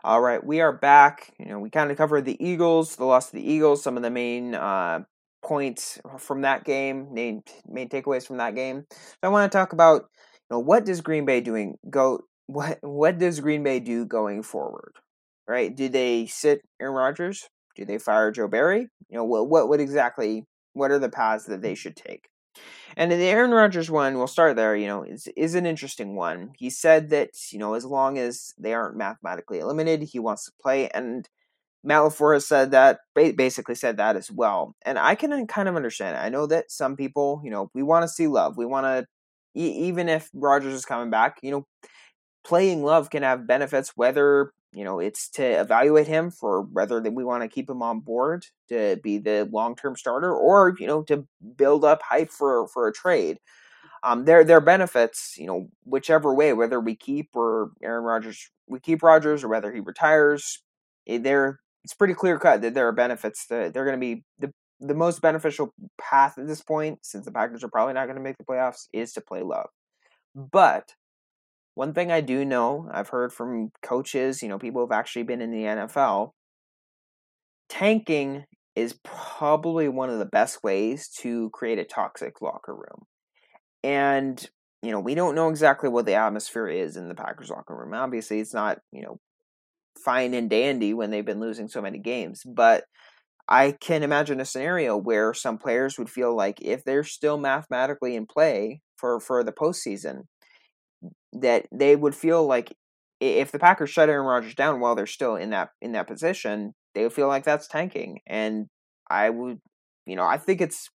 All 0.04 0.20
right, 0.20 0.44
we 0.44 0.60
are 0.60 0.72
back. 0.72 1.32
You 1.38 1.46
know, 1.46 1.58
we 1.58 1.70
kind 1.70 1.90
of 1.90 1.96
covered 1.96 2.26
the 2.26 2.36
Eagles, 2.38 2.96
the 2.96 3.06
loss 3.06 3.28
of 3.28 3.32
the 3.32 3.50
Eagles, 3.50 3.82
some 3.82 3.96
of 3.96 4.02
the 4.02 4.10
main 4.10 4.54
uh, 4.54 5.04
points 5.42 5.98
from 6.18 6.42
that 6.42 6.64
game, 6.64 7.14
main 7.14 7.42
main 7.66 7.88
takeaways 7.88 8.26
from 8.26 8.36
that 8.36 8.54
game. 8.54 8.84
So 8.90 8.98
I 9.22 9.28
want 9.28 9.50
to 9.50 9.56
talk 9.56 9.72
about, 9.72 10.02
you 10.02 10.56
know, 10.56 10.58
what 10.58 10.84
does 10.84 11.00
Green 11.00 11.24
Bay 11.24 11.40
doing 11.40 11.78
go 11.88 12.20
what 12.46 12.76
what 12.82 13.16
does 13.16 13.40
Green 13.40 13.62
Bay 13.62 13.80
do 13.80 14.04
going 14.04 14.42
forward? 14.42 14.92
Right? 15.48 15.74
Do 15.74 15.88
they 15.88 16.26
sit 16.26 16.60
Aaron 16.78 16.94
Rodgers? 16.94 17.48
Do 17.74 17.86
they 17.86 17.96
fire 17.96 18.30
Joe 18.30 18.48
Barry? 18.48 18.88
You 19.08 19.16
know, 19.16 19.24
what 19.24 19.48
what 19.48 19.70
what 19.70 19.80
exactly 19.80 20.44
what 20.74 20.90
are 20.90 20.98
the 20.98 21.08
paths 21.08 21.46
that 21.46 21.62
they 21.62 21.74
should 21.74 21.96
take? 21.96 22.28
And 22.96 23.12
in 23.12 23.18
the 23.18 23.26
Aaron 23.26 23.50
Rodgers 23.50 23.90
one, 23.90 24.16
we'll 24.16 24.26
start 24.26 24.56
there, 24.56 24.76
you 24.76 24.86
know, 24.86 25.02
is, 25.02 25.28
is 25.36 25.54
an 25.54 25.66
interesting 25.66 26.14
one. 26.14 26.52
He 26.56 26.70
said 26.70 27.10
that, 27.10 27.30
you 27.50 27.58
know, 27.58 27.74
as 27.74 27.84
long 27.84 28.18
as 28.18 28.54
they 28.58 28.72
aren't 28.72 28.96
mathematically 28.96 29.58
eliminated, 29.58 30.08
he 30.08 30.18
wants 30.18 30.44
to 30.44 30.52
play. 30.62 30.88
And 30.90 31.28
Matt 31.82 32.02
LaFleur 32.02 32.34
has 32.34 32.46
said 32.46 32.70
that, 32.70 33.00
basically 33.14 33.74
said 33.74 33.96
that 33.96 34.16
as 34.16 34.30
well. 34.30 34.74
And 34.82 34.98
I 34.98 35.16
can 35.16 35.46
kind 35.46 35.68
of 35.68 35.76
understand 35.76 36.16
it. 36.16 36.20
I 36.20 36.28
know 36.28 36.46
that 36.46 36.70
some 36.70 36.96
people, 36.96 37.40
you 37.44 37.50
know, 37.50 37.70
we 37.74 37.82
want 37.82 38.04
to 38.04 38.08
see 38.08 38.26
love. 38.26 38.56
We 38.56 38.66
want 38.66 38.86
to, 38.86 39.06
even 39.54 40.08
if 40.08 40.30
Rodgers 40.32 40.74
is 40.74 40.86
coming 40.86 41.10
back, 41.10 41.38
you 41.42 41.50
know, 41.50 41.66
playing 42.44 42.82
love 42.82 43.10
can 43.10 43.22
have 43.22 43.46
benefits, 43.46 43.92
whether, 43.96 44.52
you 44.74 44.84
know, 44.84 44.98
it's 44.98 45.28
to 45.30 45.44
evaluate 45.44 46.06
him 46.06 46.30
for 46.30 46.62
whether 46.62 47.00
that 47.00 47.12
we 47.12 47.24
want 47.24 47.42
to 47.42 47.48
keep 47.48 47.70
him 47.70 47.82
on 47.82 48.00
board 48.00 48.46
to 48.68 48.98
be 49.02 49.18
the 49.18 49.48
long 49.52 49.76
term 49.76 49.96
starter 49.96 50.34
or, 50.34 50.74
you 50.78 50.86
know, 50.86 51.02
to 51.04 51.26
build 51.56 51.84
up 51.84 52.02
hype 52.02 52.30
for, 52.30 52.68
for 52.68 52.88
a 52.88 52.92
trade. 52.92 53.38
Um, 54.02 54.24
there, 54.26 54.44
there 54.44 54.58
are 54.58 54.60
benefits, 54.60 55.34
you 55.38 55.46
know, 55.46 55.68
whichever 55.84 56.34
way, 56.34 56.52
whether 56.52 56.78
we 56.80 56.94
keep 56.94 57.30
or 57.34 57.70
Aaron 57.82 58.04
Rodgers, 58.04 58.50
we 58.66 58.80
keep 58.80 59.02
Rodgers 59.02 59.42
or 59.42 59.48
whether 59.48 59.72
he 59.72 59.80
retires, 59.80 60.62
eh, 61.06 61.18
there 61.18 61.60
it's 61.84 61.94
pretty 61.94 62.14
clear 62.14 62.38
cut 62.38 62.62
that 62.62 62.74
there 62.74 62.88
are 62.88 62.92
benefits 62.92 63.46
that 63.46 63.72
they're 63.72 63.84
going 63.84 64.00
to 64.00 64.00
be 64.00 64.24
the 64.38 64.52
the 64.80 64.94
most 64.94 65.22
beneficial 65.22 65.72
path 65.98 66.36
at 66.36 66.46
this 66.46 66.60
point, 66.60 66.98
since 67.02 67.24
the 67.24 67.32
Packers 67.32 67.62
are 67.62 67.68
probably 67.68 67.94
not 67.94 68.06
going 68.06 68.16
to 68.16 68.22
make 68.22 68.36
the 68.36 68.44
playoffs, 68.44 68.88
is 68.92 69.12
to 69.12 69.20
play 69.20 69.42
love. 69.42 69.68
But 70.34 70.92
one 71.74 71.92
thing 71.92 72.12
I 72.12 72.20
do 72.20 72.44
know, 72.44 72.88
I've 72.92 73.08
heard 73.08 73.32
from 73.32 73.70
coaches, 73.82 74.42
you 74.42 74.48
know, 74.48 74.58
people 74.58 74.82
who've 74.82 74.92
actually 74.92 75.24
been 75.24 75.40
in 75.40 75.50
the 75.50 75.64
NFL, 75.64 76.30
tanking 77.68 78.44
is 78.76 78.98
probably 79.04 79.88
one 79.88 80.10
of 80.10 80.18
the 80.18 80.26
best 80.26 80.62
ways 80.62 81.08
to 81.08 81.50
create 81.50 81.78
a 81.78 81.84
toxic 81.84 82.40
locker 82.40 82.74
room. 82.74 83.06
And, 83.82 84.44
you 84.82 84.90
know, 84.90 85.00
we 85.00 85.14
don't 85.14 85.34
know 85.34 85.48
exactly 85.48 85.88
what 85.88 86.06
the 86.06 86.14
atmosphere 86.14 86.68
is 86.68 86.96
in 86.96 87.08
the 87.08 87.14
Packers 87.14 87.50
locker 87.50 87.76
room. 87.76 87.94
Obviously, 87.94 88.40
it's 88.40 88.54
not, 88.54 88.78
you 88.92 89.02
know, 89.02 89.18
fine 90.04 90.34
and 90.34 90.50
dandy 90.50 90.94
when 90.94 91.10
they've 91.10 91.24
been 91.24 91.40
losing 91.40 91.68
so 91.68 91.80
many 91.80 91.98
games. 91.98 92.42
But 92.46 92.84
I 93.48 93.72
can 93.72 94.02
imagine 94.02 94.40
a 94.40 94.44
scenario 94.44 94.96
where 94.96 95.34
some 95.34 95.58
players 95.58 95.98
would 95.98 96.08
feel 96.08 96.34
like 96.34 96.60
if 96.62 96.84
they're 96.84 97.04
still 97.04 97.36
mathematically 97.36 98.16
in 98.16 98.26
play 98.26 98.80
for, 98.96 99.20
for 99.20 99.44
the 99.44 99.52
postseason, 99.52 100.22
that 101.32 101.66
they 101.72 101.96
would 101.96 102.14
feel 102.14 102.46
like 102.46 102.76
if 103.20 103.52
the 103.52 103.58
Packers 103.58 103.90
shut 103.90 104.08
Aaron 104.08 104.26
Rodgers 104.26 104.54
down 104.54 104.80
while 104.80 104.94
they're 104.94 105.06
still 105.06 105.36
in 105.36 105.50
that 105.50 105.70
in 105.80 105.92
that 105.92 106.06
position, 106.06 106.74
they 106.94 107.02
would 107.02 107.12
feel 107.12 107.28
like 107.28 107.44
that's 107.44 107.68
tanking. 107.68 108.20
And 108.26 108.66
I 109.10 109.30
would, 109.30 109.58
you 110.06 110.16
know, 110.16 110.24
I 110.24 110.36
think 110.38 110.60
it's 110.60 110.90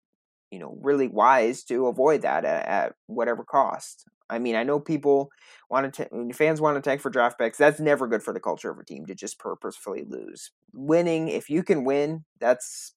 you 0.52 0.60
know 0.60 0.78
really 0.82 1.08
wise 1.08 1.64
to 1.66 1.88
avoid 1.88 2.22
that 2.24 2.46
at, 2.46 2.66
at 2.68 2.94
whatever 3.08 3.44
cost. 3.44 4.06
I 4.30 4.38
mean, 4.38 4.56
I 4.56 4.64
know 4.64 4.80
people 4.80 5.30
want 5.72 5.92
to 5.92 6.06
t- 6.06 6.34
fans 6.34 6.62
want 6.62 6.78
to 6.78 6.88
tank 6.88 7.02
for 7.02 7.10
draft 7.10 7.40
picks. 7.40 7.58
That's 7.58 7.80
never 7.80 8.08
good 8.08 8.22
for 8.22 8.32
the 8.32 8.40
culture 8.40 8.70
of 8.70 8.78
a 8.78 8.86
team 8.86 9.06
to 9.08 9.16
just 9.16 9.40
purposefully 9.40 10.06
lose. 10.08 10.52
Winning, 10.72 11.30
if 11.30 11.50
you 11.50 11.64
can 11.64 11.84
win, 11.84 12.26
that's 12.40 12.94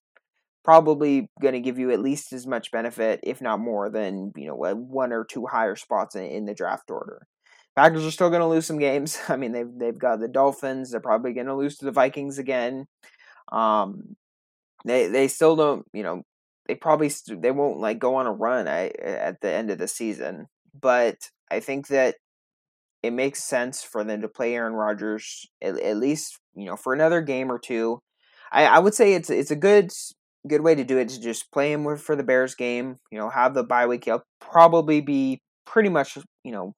probably 0.63 1.29
going 1.41 1.53
to 1.53 1.59
give 1.59 1.77
you 1.79 1.91
at 1.91 2.01
least 2.01 2.33
as 2.33 2.47
much 2.47 2.71
benefit, 2.71 3.19
if 3.23 3.41
not 3.41 3.59
more, 3.59 3.89
than 3.89 4.31
you 4.35 4.47
know 4.47 4.55
one 4.55 5.13
or 5.13 5.25
two 5.25 5.45
higher 5.45 5.75
spots 5.75 6.15
in, 6.15 6.23
in 6.23 6.45
the 6.45 6.53
draft 6.53 6.89
order. 6.89 7.27
Packers 7.75 8.05
are 8.05 8.11
still 8.11 8.29
going 8.29 8.41
to 8.41 8.47
lose 8.47 8.65
some 8.65 8.79
games. 8.79 9.19
I 9.29 9.35
mean, 9.35 9.51
they've 9.51 9.71
they've 9.77 9.99
got 9.99 10.19
the 10.19 10.27
Dolphins. 10.27 10.91
They're 10.91 10.99
probably 10.99 11.33
going 11.33 11.47
to 11.47 11.55
lose 11.55 11.77
to 11.77 11.85
the 11.85 11.91
Vikings 11.91 12.37
again. 12.37 12.85
Um, 13.51 14.15
they 14.85 15.07
they 15.07 15.27
still 15.27 15.55
don't, 15.55 15.85
you 15.93 16.03
know, 16.03 16.23
they 16.67 16.75
probably 16.75 17.09
st- 17.09 17.41
they 17.41 17.51
won't 17.51 17.79
like 17.79 17.99
go 17.99 18.15
on 18.15 18.27
a 18.27 18.31
run 18.31 18.67
I, 18.67 18.87
at 18.99 19.41
the 19.41 19.51
end 19.51 19.69
of 19.69 19.77
the 19.77 19.87
season 19.87 20.47
but 20.79 21.29
I 21.51 21.59
think 21.59 21.87
that 21.87 22.15
it 23.01 23.11
makes 23.11 23.43
sense 23.43 23.83
for 23.83 24.03
them 24.03 24.21
to 24.21 24.27
play 24.27 24.55
Aaron 24.55 24.73
Rodgers 24.73 25.45
at, 25.61 25.79
at 25.79 25.97
least 25.97 26.39
you 26.55 26.65
know 26.65 26.75
for 26.75 26.93
another 26.93 27.21
game 27.21 27.51
or 27.51 27.59
two. 27.59 27.99
I, 28.51 28.65
I 28.65 28.79
would 28.79 28.93
say 28.93 29.13
it's 29.13 29.29
it's 29.29 29.51
a 29.51 29.55
good 29.55 29.91
good 30.47 30.61
way 30.61 30.75
to 30.75 30.83
do 30.83 30.97
it 30.97 31.09
to 31.09 31.21
just 31.21 31.51
play 31.51 31.71
him 31.71 31.97
for 31.97 32.15
the 32.15 32.23
Bears 32.23 32.55
game. 32.55 32.97
You 33.11 33.19
know, 33.19 33.29
have 33.29 33.53
the 33.53 33.63
bye 33.63 33.87
week. 33.87 34.05
He'll 34.05 34.23
probably 34.39 35.01
be 35.01 35.41
pretty 35.65 35.89
much 35.89 36.17
you 36.43 36.51
know. 36.51 36.75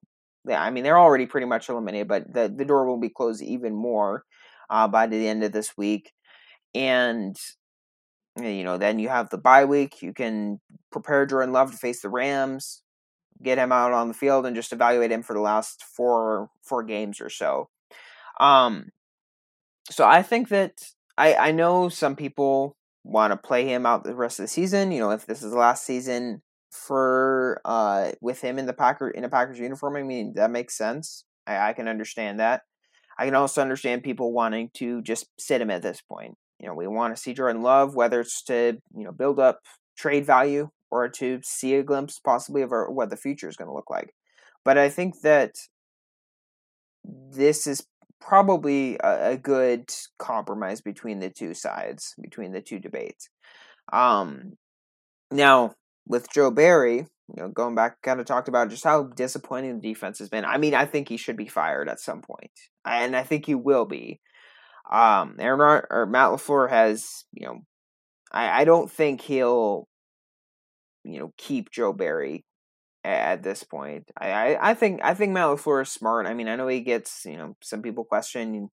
Yeah, 0.48 0.62
I 0.62 0.70
mean 0.70 0.84
they're 0.84 1.00
already 1.00 1.26
pretty 1.26 1.48
much 1.48 1.70
eliminated, 1.70 2.08
but 2.08 2.32
the 2.32 2.54
the 2.56 2.66
door 2.66 2.86
will 2.86 3.00
be 3.00 3.10
closed 3.10 3.42
even 3.42 3.76
more 3.76 4.24
uh, 4.70 4.88
by 4.88 5.08
the 5.08 5.28
end 5.28 5.44
of 5.44 5.52
this 5.52 5.76
week. 5.78 6.12
And 6.74 7.36
you 8.38 8.64
know, 8.64 8.78
then 8.78 9.00
you 9.00 9.10
have 9.10 9.30
the 9.30 9.38
bye 9.38 9.66
week. 9.66 10.02
You 10.02 10.14
can 10.14 10.60
prepare 10.92 11.26
Jordan 11.26 11.54
Love 11.54 11.72
to 11.72 11.78
face 11.78 12.02
the 12.02 12.10
Rams 12.10 12.84
get 13.44 13.58
him 13.58 13.72
out 13.72 13.92
on 13.92 14.08
the 14.08 14.14
field 14.14 14.46
and 14.46 14.56
just 14.56 14.74
evaluate 14.74 15.12
him 15.12 15.24
for 15.24 15.34
the 15.34 15.42
last 15.42 15.84
four 15.84 16.50
four 16.64 16.84
games 16.84 17.20
or 17.20 17.30
so. 17.30 17.70
Um, 18.40 18.90
so 19.90 20.06
I 20.06 20.22
think 20.22 20.50
that 20.50 20.74
I 21.18 21.36
I 21.36 21.52
know 21.52 21.90
some 21.90 22.16
people 22.16 22.76
want 23.06 23.32
to 23.32 23.38
play 23.38 23.66
him 23.66 23.86
out 23.86 24.04
the 24.04 24.16
rest 24.16 24.40
of 24.40 24.44
the 24.44 24.48
season. 24.48 24.92
You 24.92 25.00
know, 25.00 25.12
if 25.12 25.26
this 25.26 25.44
is 25.44 25.52
the 25.52 25.58
last 25.58 25.86
season 25.86 26.42
for 26.72 27.62
uh 27.64 28.12
with 28.20 28.42
him 28.42 28.60
in 28.60 28.66
the 28.66 28.74
Packer 28.74 29.10
in 29.10 29.24
a 29.24 29.30
Packers 29.30 29.60
uniform, 29.60 29.96
I 29.96 30.04
mean 30.04 30.34
that 30.36 30.52
makes 30.52 30.78
sense. 30.78 31.24
I, 31.48 31.70
I 31.70 31.74
can 31.74 31.88
understand 31.88 32.40
that. 32.40 32.64
I 33.18 33.26
can 33.26 33.36
also 33.36 33.62
understand 33.62 34.04
people 34.04 34.34
wanting 34.34 34.72
to 34.76 35.02
just 35.04 35.28
sit 35.40 35.62
him 35.62 35.70
at 35.70 35.82
this 35.82 36.02
point. 36.02 36.36
You 36.60 36.68
know, 36.68 36.74
we 36.74 36.88
want 36.88 37.16
to 37.16 37.22
see 37.22 37.34
Jordan 37.34 37.62
Love, 37.62 37.96
whether 37.96 38.20
it's 38.20 38.44
to 38.46 38.78
you 38.96 39.06
know 39.06 39.12
build 39.12 39.40
up 39.40 39.60
trade 39.98 40.26
value 40.26 40.70
or 40.92 41.08
to 41.10 41.40
see 41.44 41.76
a 41.76 41.84
glimpse 41.84 42.20
possibly 42.20 42.62
of 42.62 42.72
our, 42.72 42.92
what 42.92 43.10
the 43.10 43.18
future 43.18 43.48
is 43.48 43.56
going 43.56 43.68
to 43.68 43.74
look 43.74 43.90
like. 43.90 44.14
But 44.64 44.78
I 44.78 44.90
think 44.90 45.22
that 45.22 45.52
this 47.04 47.68
is 47.68 47.86
probably 48.22 48.98
a, 49.04 49.32
a, 49.32 49.38
good 49.38 49.90
compromise 50.18 50.82
between 50.82 51.20
the 51.20 51.30
two 51.30 51.54
sides, 51.54 52.14
between 52.22 52.52
the 52.52 52.62
two 52.62 52.80
debates. 52.80 53.30
Um, 53.92 54.54
now, 55.32 55.74
with 56.08 56.32
Joe 56.32 56.52
Barry, 56.52 56.98
you 56.98 57.36
know, 57.36 57.50
going 57.50 57.76
back, 57.76 58.02
kind 58.02 58.20
of 58.20 58.26
talked 58.26 58.48
about 58.48 58.70
just 58.70 58.84
how 58.84 59.04
disappointing 59.04 59.80
the 59.80 59.94
defense 59.94 60.20
has 60.20 60.30
been. 60.30 60.46
I 60.46 60.58
mean, 60.58 60.74
I 60.74 60.86
think 60.86 61.10
he 61.10 61.18
should 61.18 61.38
be 61.38 61.48
fired 61.48 61.90
at 61.90 62.00
some 62.00 62.22
point, 62.22 62.52
and 62.86 63.16
I 63.16 63.24
think 63.24 63.46
he 63.46 63.56
will 63.56 63.86
be. 63.86 64.20
Um, 64.92 65.36
Aaron 65.40 65.84
or 65.90 66.06
Matt 66.06 66.30
LaFleur 66.30 66.70
has, 66.70 67.26
you 67.34 67.48
know, 67.48 67.62
I, 68.32 68.62
I 68.62 68.66
don't 68.66 68.92
think 68.92 69.22
he'll 69.22 69.88
you 71.04 71.20
know 71.20 71.34
keep 71.38 71.72
Joe 71.72 71.94
Barry 71.94 72.44
at 73.06 73.44
this 73.44 73.64
point. 73.64 74.10
I, 74.18 74.32
I, 74.32 74.72
I 74.72 74.74
think 74.74 75.02
I 75.04 75.14
think 75.14 75.32
Matt 75.32 75.48
LaFleur 75.48 75.84
is 75.84 75.92
smart. 75.92 76.26
I 76.26 76.34
mean, 76.34 76.48
I 76.48 76.56
know 76.56 76.68
he 76.68 76.82
gets 76.82 77.26
you 77.26 77.38
know 77.38 77.56
some 77.62 77.82
people 77.82 78.04
question 78.04 78.70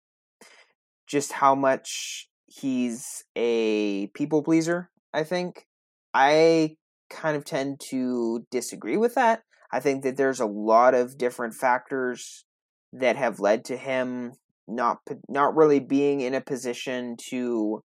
just 1.06 1.32
how 1.32 1.54
much 1.54 2.28
he's 2.46 3.24
a 3.36 4.08
people 4.08 4.42
pleaser. 4.42 4.90
I 5.12 5.24
think 5.24 5.66
I 6.12 6.76
kind 7.10 7.36
of 7.36 7.44
tend 7.44 7.80
to 7.90 8.46
disagree 8.50 8.96
with 8.96 9.14
that. 9.14 9.42
I 9.72 9.80
think 9.80 10.02
that 10.02 10.16
there's 10.16 10.40
a 10.40 10.46
lot 10.46 10.94
of 10.94 11.18
different 11.18 11.54
factors 11.54 12.44
that 12.92 13.16
have 13.16 13.40
led 13.40 13.64
to 13.66 13.76
him 13.76 14.32
not 14.66 14.98
not 15.28 15.56
really 15.56 15.80
being 15.80 16.20
in 16.20 16.34
a 16.34 16.40
position 16.40 17.16
to 17.30 17.82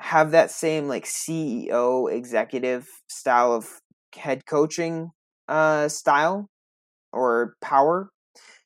have 0.00 0.32
that 0.32 0.50
same 0.50 0.88
like 0.88 1.04
CEO 1.04 2.12
executive 2.12 2.88
style 3.08 3.52
of 3.52 3.68
head 4.16 4.46
coaching 4.46 5.10
uh 5.48 5.88
style 5.88 6.48
or 7.12 7.54
power 7.60 8.10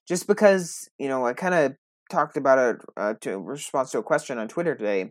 just 0.08 0.26
because 0.26 0.88
you 0.98 1.08
know 1.08 1.26
I 1.26 1.32
kind 1.34 1.54
of 1.54 1.74
talked 2.10 2.36
about 2.36 2.58
it 2.58 2.76
uh, 2.96 3.14
to 3.22 3.38
response 3.38 3.90
to 3.92 3.98
a 3.98 4.02
question 4.02 4.38
on 4.38 4.48
Twitter 4.48 4.74
today. 4.74 5.10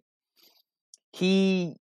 He 1.13 1.76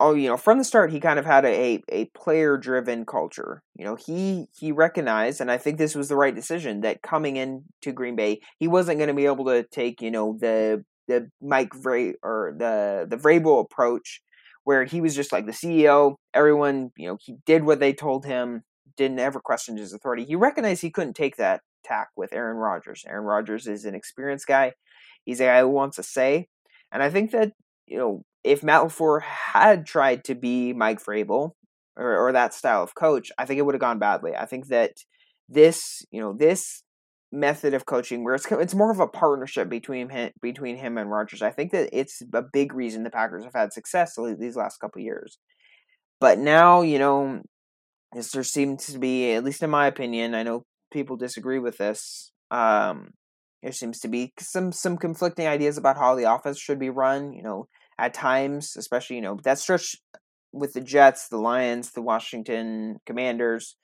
oh 0.00 0.14
you 0.14 0.28
know 0.28 0.36
from 0.36 0.58
the 0.58 0.64
start 0.64 0.90
he 0.90 1.00
kind 1.00 1.18
of 1.18 1.24
had 1.24 1.44
a 1.44 1.82
a 1.90 2.06
player 2.16 2.56
driven 2.58 3.06
culture 3.06 3.62
you 3.76 3.84
know 3.84 3.94
he 3.94 4.46
he 4.58 4.72
recognized 4.72 5.40
and 5.40 5.50
I 5.50 5.58
think 5.58 5.78
this 5.78 5.94
was 5.94 6.08
the 6.08 6.16
right 6.16 6.34
decision 6.34 6.80
that 6.80 7.02
coming 7.02 7.36
into 7.36 7.92
Green 7.94 8.16
Bay 8.16 8.40
he 8.58 8.68
wasn't 8.68 8.98
going 8.98 9.08
to 9.08 9.14
be 9.14 9.26
able 9.26 9.44
to 9.46 9.64
take 9.70 10.02
you 10.02 10.10
know 10.10 10.36
the 10.40 10.84
the 11.08 11.30
Mike 11.40 11.70
Vray 11.70 12.14
or 12.22 12.54
the 12.58 13.06
the 13.08 13.16
Vrabel 13.16 13.60
approach, 13.60 14.20
where 14.64 14.84
he 14.84 15.00
was 15.00 15.14
just 15.14 15.32
like 15.32 15.46
the 15.46 15.52
CEO. 15.52 16.16
Everyone, 16.32 16.90
you 16.96 17.08
know, 17.08 17.16
he 17.20 17.36
did 17.46 17.64
what 17.64 17.80
they 17.80 17.92
told 17.92 18.24
him, 18.24 18.62
didn't 18.96 19.18
ever 19.18 19.40
question 19.40 19.76
his 19.76 19.92
authority. 19.92 20.24
He 20.24 20.36
recognized 20.36 20.82
he 20.82 20.90
couldn't 20.90 21.14
take 21.14 21.36
that 21.36 21.60
tack 21.84 22.08
with 22.16 22.32
Aaron 22.32 22.56
Rodgers. 22.56 23.04
Aaron 23.06 23.24
Rodgers 23.24 23.66
is 23.66 23.84
an 23.84 23.94
experienced 23.94 24.46
guy. 24.46 24.72
He's 25.24 25.40
a 25.40 25.44
guy 25.44 25.60
who 25.60 25.68
wants 25.68 25.96
to 25.96 26.02
say, 26.02 26.48
and 26.92 27.02
I 27.02 27.10
think 27.10 27.30
that 27.30 27.52
you 27.86 27.98
know 27.98 28.24
if 28.44 28.62
Matt 28.62 28.82
LaFleur 28.82 29.22
had 29.22 29.86
tried 29.86 30.24
to 30.24 30.34
be 30.34 30.72
Mike 30.72 31.02
Vrabel 31.02 31.52
or, 31.96 32.16
or 32.16 32.32
that 32.32 32.54
style 32.54 32.82
of 32.82 32.94
coach, 32.94 33.32
I 33.38 33.46
think 33.46 33.58
it 33.58 33.62
would 33.62 33.74
have 33.74 33.80
gone 33.80 33.98
badly. 33.98 34.36
I 34.36 34.44
think 34.44 34.68
that 34.68 34.92
this, 35.48 36.04
you 36.10 36.20
know, 36.20 36.34
this 36.34 36.82
method 37.34 37.74
of 37.74 37.84
coaching 37.84 38.24
where 38.24 38.34
it's 38.34 38.46
it's 38.50 38.74
more 38.74 38.90
of 38.90 39.00
a 39.00 39.06
partnership 39.06 39.68
between 39.68 40.08
him, 40.08 40.30
between 40.40 40.76
him 40.76 40.96
and 40.96 41.10
Rodgers. 41.10 41.42
I 41.42 41.50
think 41.50 41.72
that 41.72 41.90
it's 41.92 42.22
a 42.32 42.42
big 42.42 42.72
reason 42.72 43.02
the 43.02 43.10
Packers 43.10 43.44
have 43.44 43.54
had 43.54 43.72
success 43.72 44.16
these 44.38 44.56
last 44.56 44.78
couple 44.78 45.02
years. 45.02 45.38
But 46.20 46.38
now, 46.38 46.82
you 46.82 46.98
know, 46.98 47.42
there 48.12 48.44
seems 48.44 48.86
to 48.86 48.98
be, 48.98 49.32
at 49.32 49.44
least 49.44 49.62
in 49.62 49.70
my 49.70 49.86
opinion, 49.86 50.34
I 50.34 50.44
know 50.44 50.64
people 50.92 51.16
disagree 51.16 51.58
with 51.58 51.76
this. 51.78 52.32
Um, 52.50 53.10
there 53.62 53.72
seems 53.72 53.98
to 54.00 54.08
be 54.08 54.32
some 54.38 54.72
some 54.72 54.96
conflicting 54.96 55.46
ideas 55.46 55.76
about 55.76 55.98
how 55.98 56.14
the 56.14 56.32
offense 56.32 56.58
should 56.58 56.78
be 56.78 56.90
run. 56.90 57.32
You 57.32 57.42
know, 57.42 57.66
at 57.98 58.14
times, 58.14 58.76
especially 58.76 59.16
you 59.16 59.22
know 59.22 59.38
that 59.44 59.58
stretch 59.58 59.96
with 60.52 60.72
the 60.72 60.80
Jets, 60.80 61.28
the 61.28 61.38
Lions, 61.38 61.92
the 61.92 62.02
Washington 62.02 62.98
Commanders. 63.06 63.76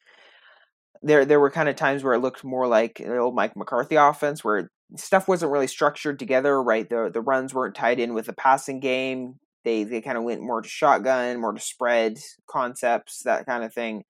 There, 1.02 1.24
there 1.24 1.40
were 1.40 1.50
kind 1.50 1.68
of 1.68 1.76
times 1.76 2.04
where 2.04 2.14
it 2.14 2.20
looked 2.20 2.44
more 2.44 2.66
like 2.66 3.00
an 3.00 3.16
old 3.16 3.34
Mike 3.34 3.56
McCarthy 3.56 3.96
offense, 3.96 4.44
where 4.44 4.70
stuff 4.96 5.28
wasn't 5.28 5.52
really 5.52 5.66
structured 5.66 6.18
together. 6.18 6.62
Right, 6.62 6.88
the 6.88 7.10
the 7.12 7.22
runs 7.22 7.54
weren't 7.54 7.74
tied 7.74 8.00
in 8.00 8.14
with 8.14 8.26
the 8.26 8.32
passing 8.34 8.80
game. 8.80 9.36
They 9.64 9.84
they 9.84 10.00
kind 10.02 10.18
of 10.18 10.24
went 10.24 10.42
more 10.42 10.60
to 10.62 10.68
shotgun, 10.68 11.40
more 11.40 11.52
to 11.52 11.60
spread 11.60 12.18
concepts, 12.48 13.22
that 13.24 13.46
kind 13.46 13.64
of 13.64 13.72
thing. 13.72 14.04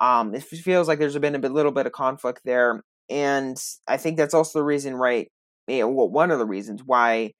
Um, 0.00 0.34
it 0.34 0.42
feels 0.44 0.88
like 0.88 0.98
there's 0.98 1.18
been 1.18 1.34
a 1.34 1.38
bit, 1.38 1.52
little 1.52 1.72
bit 1.72 1.86
of 1.86 1.92
conflict 1.92 2.40
there, 2.44 2.82
and 3.10 3.56
I 3.86 3.96
think 3.98 4.16
that's 4.16 4.34
also 4.34 4.60
the 4.60 4.64
reason, 4.64 4.94
right? 4.94 5.28
Know, 5.68 5.88
well, 5.88 6.08
one 6.08 6.30
of 6.30 6.38
the 6.38 6.46
reasons 6.46 6.82
why 6.84 7.32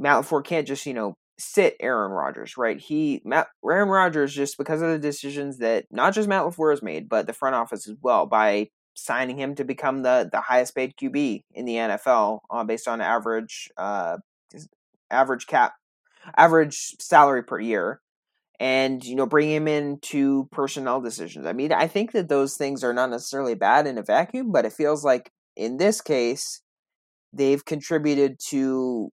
LaFleur 0.00 0.44
can't 0.44 0.66
just 0.66 0.86
you 0.86 0.94
know 0.94 1.14
sit 1.38 1.76
Aaron 1.80 2.12
Rodgers, 2.12 2.56
right? 2.56 2.78
He 2.78 3.20
Matt 3.24 3.48
Aaron 3.64 3.88
Rodgers 3.88 4.34
just 4.34 4.58
because 4.58 4.82
of 4.82 4.90
the 4.90 4.98
decisions 4.98 5.58
that 5.58 5.86
not 5.90 6.14
just 6.14 6.28
Matt 6.28 6.44
LaFleur 6.44 6.72
has 6.72 6.82
made, 6.82 7.08
but 7.08 7.26
the 7.26 7.32
front 7.32 7.54
office 7.54 7.88
as 7.88 7.96
well 8.02 8.26
by 8.26 8.68
signing 8.94 9.38
him 9.38 9.54
to 9.54 9.64
become 9.64 10.02
the 10.02 10.28
the 10.30 10.40
highest 10.40 10.74
paid 10.74 10.94
QB 10.96 11.44
in 11.52 11.64
the 11.64 11.74
NFL 11.74 12.40
uh, 12.50 12.64
based 12.64 12.88
on 12.88 13.00
average 13.00 13.70
uh 13.76 14.16
average 15.10 15.46
cap 15.46 15.74
average 16.36 16.96
salary 16.98 17.44
per 17.44 17.60
year 17.60 18.00
and 18.58 19.04
you 19.04 19.14
know 19.14 19.26
bring 19.26 19.50
him 19.50 19.68
into 19.68 20.48
personnel 20.50 21.00
decisions. 21.00 21.46
I 21.46 21.52
mean, 21.52 21.72
I 21.72 21.86
think 21.86 22.12
that 22.12 22.28
those 22.28 22.56
things 22.56 22.82
are 22.82 22.94
not 22.94 23.10
necessarily 23.10 23.54
bad 23.54 23.86
in 23.86 23.98
a 23.98 24.02
vacuum, 24.02 24.52
but 24.52 24.64
it 24.64 24.72
feels 24.72 25.04
like 25.04 25.30
in 25.56 25.76
this 25.76 26.00
case 26.00 26.62
they've 27.32 27.64
contributed 27.64 28.38
to 28.48 29.10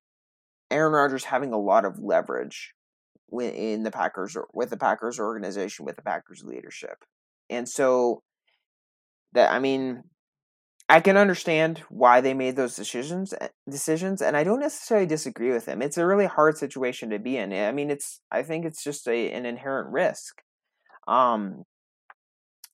Aaron 0.73 0.93
Rodgers 0.93 1.25
having 1.25 1.53
a 1.53 1.59
lot 1.59 1.85
of 1.85 1.99
leverage 1.99 2.73
in 3.31 3.83
the 3.83 3.91
Packers 3.91 4.37
with 4.53 4.69
the 4.69 4.77
Packers 4.77 5.19
organization 5.19 5.85
with 5.85 5.95
the 5.95 6.01
Packers 6.01 6.43
leadership. 6.43 7.03
And 7.49 7.67
so 7.67 8.21
that 9.33 9.51
I 9.51 9.59
mean 9.59 10.03
I 10.89 10.99
can 10.99 11.17
understand 11.17 11.81
why 11.89 12.21
they 12.21 12.33
made 12.33 12.55
those 12.55 12.75
decisions 12.75 13.33
eh, 13.39 13.47
decisions 13.69 14.21
and 14.21 14.37
I 14.37 14.43
don't 14.43 14.59
necessarily 14.59 15.07
disagree 15.07 15.51
with 15.51 15.65
them. 15.65 15.81
It's 15.81 15.97
a 15.97 16.05
really 16.05 16.25
hard 16.25 16.57
situation 16.57 17.09
to 17.11 17.19
be 17.19 17.37
in. 17.37 17.53
I 17.53 17.71
mean 17.71 17.89
it's 17.89 18.19
I 18.31 18.43
think 18.43 18.65
it's 18.65 18.83
just 18.83 19.07
a 19.07 19.31
an 19.31 19.45
inherent 19.45 19.91
risk. 19.91 20.41
Um 21.07 21.63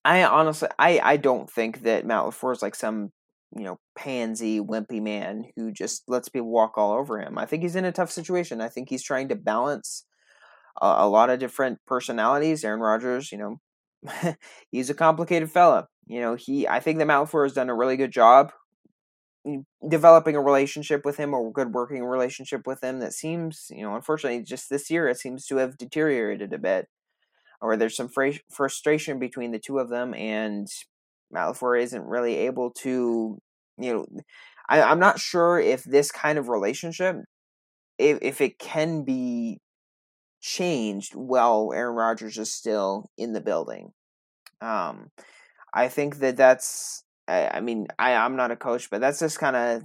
I 0.04 0.24
honestly 0.24 0.70
I 0.78 1.00
I 1.04 1.18
don't 1.18 1.50
think 1.50 1.84
that 1.84 2.06
Matt 2.06 2.24
LaFleur 2.24 2.54
is 2.54 2.62
like 2.62 2.76
some 2.76 3.12
you 3.56 3.64
know, 3.64 3.80
pansy, 3.96 4.60
wimpy 4.60 5.02
man 5.02 5.46
who 5.56 5.72
just 5.72 6.04
lets 6.08 6.30
people 6.30 6.50
walk 6.50 6.78
all 6.78 6.94
over 6.94 7.20
him. 7.20 7.38
I 7.38 7.46
think 7.46 7.64
he's 7.64 7.76
in 7.76 7.86
a 7.86 7.92
tough 7.92 8.12
situation. 8.12 8.62
I 8.62 8.70
think 8.70 8.90
he's 8.90 9.04
trying 9.04 9.30
to 9.30 9.36
balance 9.36 10.06
a, 10.82 10.88
a 11.00 11.10
lot 11.10 11.30
of 11.30 11.40
different 11.40 11.80
personalities. 11.88 12.64
Aaron 12.64 12.80
Rodgers, 12.80 13.32
you 13.32 13.38
know, 13.38 14.36
he's 14.72 14.90
a 14.90 14.94
complicated 14.94 15.52
fella. 15.52 15.88
You 16.08 16.22
know, 16.22 16.36
he 16.36 16.68
I 16.68 16.80
think 16.80 17.00
the 17.00 17.06
LaFleur 17.06 17.46
has 17.46 17.54
done 17.54 17.70
a 17.70 17.76
really 17.76 17.98
good 17.98 18.12
job 18.12 18.52
mm, 19.48 19.64
developing 19.88 20.36
a 20.36 20.42
relationship 20.42 21.06
with 21.06 21.18
him, 21.18 21.34
a 21.34 21.52
good 21.54 21.74
working 21.74 22.04
relationship 22.04 22.68
with 22.68 22.84
him 22.84 23.00
that 23.00 23.14
seems, 23.14 23.68
you 23.72 23.84
know, 23.84 23.96
unfortunately, 23.96 24.44
just 24.44 24.70
this 24.70 24.90
year 24.90 25.08
it 25.08 25.18
seems 25.18 25.46
to 25.48 25.58
have 25.58 25.78
deteriorated 25.78 26.54
a 26.54 26.58
bit, 26.58 26.88
or 27.62 27.78
there's 27.78 27.96
some 27.96 28.10
fr- 28.10 28.42
frustration 28.52 29.20
between 29.20 29.52
the 29.52 29.60
two 29.60 29.80
of 29.80 29.90
them, 29.90 30.14
and 30.14 30.68
Matt 31.32 31.50
LaFleur 31.50 31.82
isn't 31.82 32.06
really 32.06 32.36
able 32.38 32.72
to, 32.80 33.40
you 33.78 33.94
know, 33.94 34.06
I, 34.68 34.82
I'm 34.82 35.00
not 35.00 35.20
sure 35.20 35.60
if 35.60 35.84
this 35.84 36.12
kind 36.12 36.38
of 36.38 36.50
relationship, 36.50 37.18
if 37.98 38.20
if 38.22 38.42
it 38.42 38.60
can 38.60 39.04
be 39.04 39.60
changed 40.42 41.14
while 41.16 41.72
Aaron 41.74 41.96
Rodgers 41.96 42.38
is 42.38 42.52
still 42.52 43.10
in 43.18 43.34
the 43.34 43.42
building. 43.42 43.92
Um, 44.62 45.12
I 45.74 45.88
think 45.88 46.20
that 46.20 46.38
that's. 46.38 47.04
I, 47.28 47.50
I 47.56 47.62
mean, 47.62 47.88
I 47.98 48.14
I'm 48.14 48.36
not 48.36 48.52
a 48.52 48.56
coach, 48.56 48.90
but 48.90 49.02
that's 49.02 49.20
just 49.20 49.40
kind 49.40 49.56
of 49.56 49.84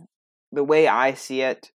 the 0.53 0.65
way 0.65 0.89
I 0.89 1.15
see 1.15 1.43
it. 1.43 1.71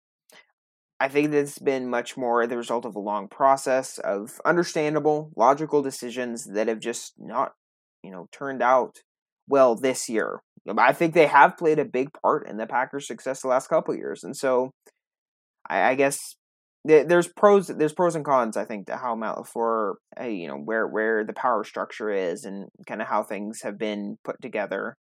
I 0.99 1.07
think 1.07 1.31
this 1.31 1.55
has 1.55 1.59
been 1.59 1.89
much 1.89 2.17
more 2.17 2.45
the 2.45 2.57
result 2.57 2.85
of 2.85 2.95
a 2.95 2.99
long 2.99 3.29
process 3.29 3.99
of 3.99 4.41
understandable, 4.43 5.31
logical 5.35 5.81
decisions 5.81 6.45
that 6.45 6.67
have 6.67 6.79
just 6.79 7.13
not, 7.17 7.53
you 8.03 8.11
know, 8.11 8.27
turned 8.33 8.61
out 8.61 8.99
well 9.49 9.75
this 9.75 10.07
year. 10.07 10.41
I 10.77 10.93
think 10.93 11.13
they 11.13 11.27
have 11.27 11.57
played 11.57 11.79
a 11.79 11.85
big 11.85 12.09
part 12.21 12.47
in 12.47 12.57
the 12.57 12.67
Packers' 12.67 13.07
success 13.07 13.41
the 13.41 13.47
last 13.47 13.67
couple 13.67 13.95
years, 13.95 14.23
and 14.23 14.35
so 14.35 14.71
I, 15.69 15.91
I 15.91 15.95
guess 15.95 16.35
there's 16.85 17.27
pros 17.27 17.67
there's 17.67 17.93
pros 17.93 18.15
and 18.15 18.23
cons 18.23 18.55
I 18.55 18.63
think 18.65 18.87
to 18.87 18.95
how 18.95 19.15
Matt 19.15 19.35
LaFleur, 19.35 19.95
you 20.21 20.47
know 20.47 20.57
where 20.57 20.87
where 20.87 21.25
the 21.25 21.33
power 21.33 21.63
structure 21.63 22.09
is 22.09 22.45
and 22.45 22.69
kind 22.87 23.01
of 23.01 23.07
how 23.07 23.23
things 23.23 23.61
have 23.63 23.77
been 23.77 24.17
put 24.23 24.41
together. 24.41 24.95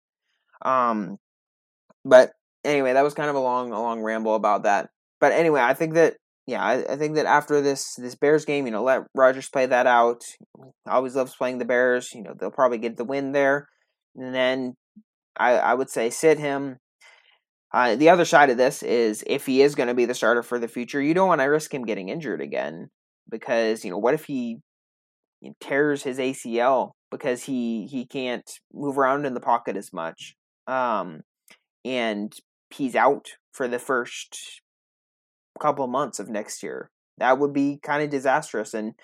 Um, 0.64 1.18
but 2.04 2.32
anyway, 2.64 2.94
that 2.94 3.04
was 3.04 3.14
kind 3.14 3.30
of 3.30 3.36
a 3.36 3.40
long 3.40 3.72
a 3.72 3.80
long 3.80 4.02
ramble 4.02 4.34
about 4.34 4.64
that. 4.64 4.88
But 5.20 5.32
anyway, 5.32 5.60
I 5.60 5.74
think 5.74 5.94
that 5.94 6.16
yeah, 6.46 6.62
I, 6.64 6.94
I 6.94 6.96
think 6.96 7.14
that 7.16 7.26
after 7.26 7.60
this 7.60 7.94
this 7.96 8.14
Bears 8.14 8.44
game, 8.44 8.66
you 8.66 8.72
know, 8.72 8.82
let 8.82 9.02
Rodgers 9.14 9.48
play 9.48 9.66
that 9.66 9.86
out. 9.86 10.22
Always 10.86 11.14
loves 11.14 11.36
playing 11.36 11.58
the 11.58 11.64
Bears. 11.64 12.10
You 12.14 12.22
know, 12.22 12.34
they'll 12.38 12.50
probably 12.50 12.78
get 12.78 12.96
the 12.96 13.04
win 13.04 13.32
there 13.32 13.68
and 14.18 14.34
then 14.34 14.74
I, 15.38 15.52
I 15.52 15.74
would 15.74 15.90
say 15.90 16.10
sit 16.10 16.38
him. 16.38 16.78
Uh, 17.72 17.96
the 17.96 18.08
other 18.08 18.24
side 18.24 18.50
of 18.50 18.56
this 18.56 18.82
is 18.82 19.22
if 19.26 19.46
he 19.46 19.62
is 19.62 19.74
going 19.74 19.88
to 19.88 19.94
be 19.94 20.06
the 20.06 20.14
starter 20.14 20.42
for 20.42 20.58
the 20.58 20.68
future, 20.68 21.02
you 21.02 21.14
don't 21.14 21.28
want 21.28 21.40
to 21.40 21.44
risk 21.44 21.72
him 21.72 21.84
getting 21.84 22.08
injured 22.08 22.40
again 22.40 22.88
because 23.30 23.84
you 23.84 23.90
know 23.90 23.98
what 23.98 24.14
if 24.14 24.24
he 24.24 24.58
tears 25.60 26.02
his 26.02 26.18
ACL 26.18 26.92
because 27.10 27.44
he 27.44 27.86
he 27.86 28.06
can't 28.06 28.50
move 28.72 28.98
around 28.98 29.26
in 29.26 29.34
the 29.34 29.40
pocket 29.40 29.76
as 29.76 29.92
much, 29.92 30.34
um, 30.66 31.20
and 31.84 32.34
he's 32.70 32.96
out 32.96 33.28
for 33.52 33.68
the 33.68 33.78
first 33.78 34.62
couple 35.60 35.86
months 35.86 36.18
of 36.18 36.28
next 36.28 36.62
year. 36.62 36.90
That 37.18 37.38
would 37.38 37.52
be 37.52 37.80
kind 37.82 38.02
of 38.02 38.10
disastrous, 38.10 38.74
and 38.74 38.94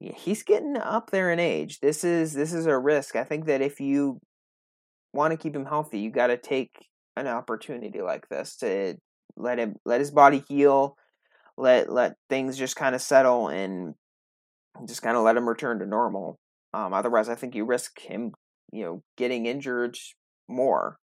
he's 0.00 0.42
getting 0.42 0.76
up 0.76 1.10
there 1.10 1.30
in 1.30 1.38
age. 1.38 1.80
This 1.80 2.04
is 2.04 2.32
this 2.32 2.52
is 2.52 2.66
a 2.66 2.78
risk. 2.78 3.16
I 3.16 3.24
think 3.24 3.46
that 3.46 3.62
if 3.62 3.80
you 3.80 4.20
want 5.12 5.32
to 5.32 5.36
keep 5.36 5.54
him 5.54 5.64
healthy, 5.64 5.98
you 6.00 6.10
got 6.10 6.28
to 6.28 6.36
take 6.36 6.70
an 7.16 7.26
opportunity 7.26 8.00
like 8.00 8.28
this 8.28 8.56
to 8.56 8.96
let 9.36 9.58
him 9.58 9.76
let 9.84 10.00
his 10.00 10.10
body 10.10 10.42
heal, 10.48 10.96
let 11.56 11.90
let 11.90 12.16
things 12.28 12.56
just 12.56 12.76
kind 12.76 12.94
of 12.94 13.02
settle 13.02 13.48
and 13.48 13.94
just 14.86 15.02
kind 15.02 15.16
of 15.16 15.22
let 15.22 15.36
him 15.36 15.48
return 15.48 15.78
to 15.80 15.86
normal. 15.86 16.38
Um, 16.74 16.92
otherwise, 16.92 17.28
I 17.28 17.34
think 17.34 17.54
you 17.54 17.64
risk 17.64 17.98
him, 18.00 18.32
you 18.72 18.84
know, 18.84 19.02
getting 19.16 19.46
injured 19.46 19.96
more. 20.48 20.98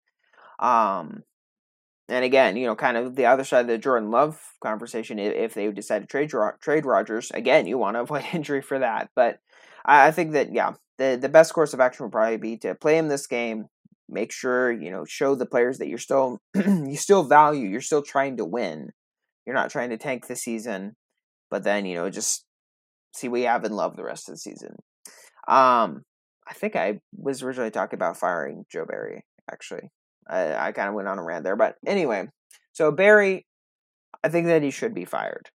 Um, 0.58 1.22
and 2.08 2.24
again, 2.24 2.56
you 2.56 2.66
know, 2.66 2.74
kind 2.74 2.96
of 2.96 3.14
the 3.14 3.26
other 3.26 3.44
side 3.44 3.60
of 3.60 3.66
the 3.68 3.78
Jordan 3.78 4.10
Love 4.10 4.40
conversation. 4.62 5.18
If 5.18 5.54
they 5.54 5.70
decide 5.70 6.00
to 6.00 6.06
trade 6.06 6.32
trade 6.60 6.84
Rodgers, 6.84 7.30
again, 7.32 7.66
you 7.66 7.78
want 7.78 7.96
to 7.96 8.00
avoid 8.02 8.24
injury 8.32 8.62
for 8.62 8.78
that. 8.78 9.10
But 9.14 9.38
I, 9.84 10.08
I 10.08 10.10
think 10.10 10.32
that 10.32 10.52
yeah, 10.52 10.72
the 10.98 11.18
the 11.20 11.28
best 11.28 11.54
course 11.54 11.72
of 11.72 11.80
action 11.80 12.04
would 12.04 12.12
probably 12.12 12.36
be 12.36 12.56
to 12.58 12.74
play 12.74 12.98
him 12.98 13.08
this 13.08 13.26
game, 13.26 13.66
make 14.10 14.32
sure 14.32 14.70
you 14.70 14.90
know 14.90 15.04
show 15.04 15.34
the 15.34 15.46
players 15.46 15.78
that 15.78 15.88
you're 15.88 15.98
still 15.98 16.38
you 16.54 16.96
still 16.96 17.22
value 17.22 17.68
you're 17.68 17.80
still 17.80 18.02
trying 18.02 18.36
to 18.36 18.44
win. 18.44 18.90
You're 19.46 19.56
not 19.56 19.70
trying 19.70 19.90
to 19.90 19.96
tank 19.96 20.26
the 20.26 20.36
season 20.36 20.94
but 21.50 21.64
then 21.64 21.86
you 21.86 21.94
know 21.94 22.10
just 22.10 22.44
see 23.14 23.28
what 23.28 23.40
you 23.40 23.46
have 23.46 23.64
and 23.64 23.76
love 23.76 23.96
the 23.96 24.04
rest 24.04 24.28
of 24.28 24.34
the 24.34 24.38
season. 24.38 24.76
Um 25.48 26.02
i 26.48 26.54
think 26.54 26.74
i 26.74 26.98
was 27.16 27.42
originally 27.42 27.70
talking 27.70 27.96
about 27.96 28.16
firing 28.16 28.64
joe 28.70 28.84
barry 28.84 29.24
actually. 29.50 29.90
I, 30.28 30.68
I 30.68 30.72
kind 30.72 30.88
of 30.88 30.94
went 30.94 31.08
on 31.08 31.18
a 31.18 31.24
rant 31.24 31.44
there 31.44 31.56
but 31.56 31.76
anyway. 31.86 32.28
So 32.72 32.90
barry 32.92 33.46
i 34.24 34.28
think 34.28 34.46
that 34.46 34.62
he 34.62 34.70
should 34.70 34.94
be 34.94 35.04
fired 35.04 35.50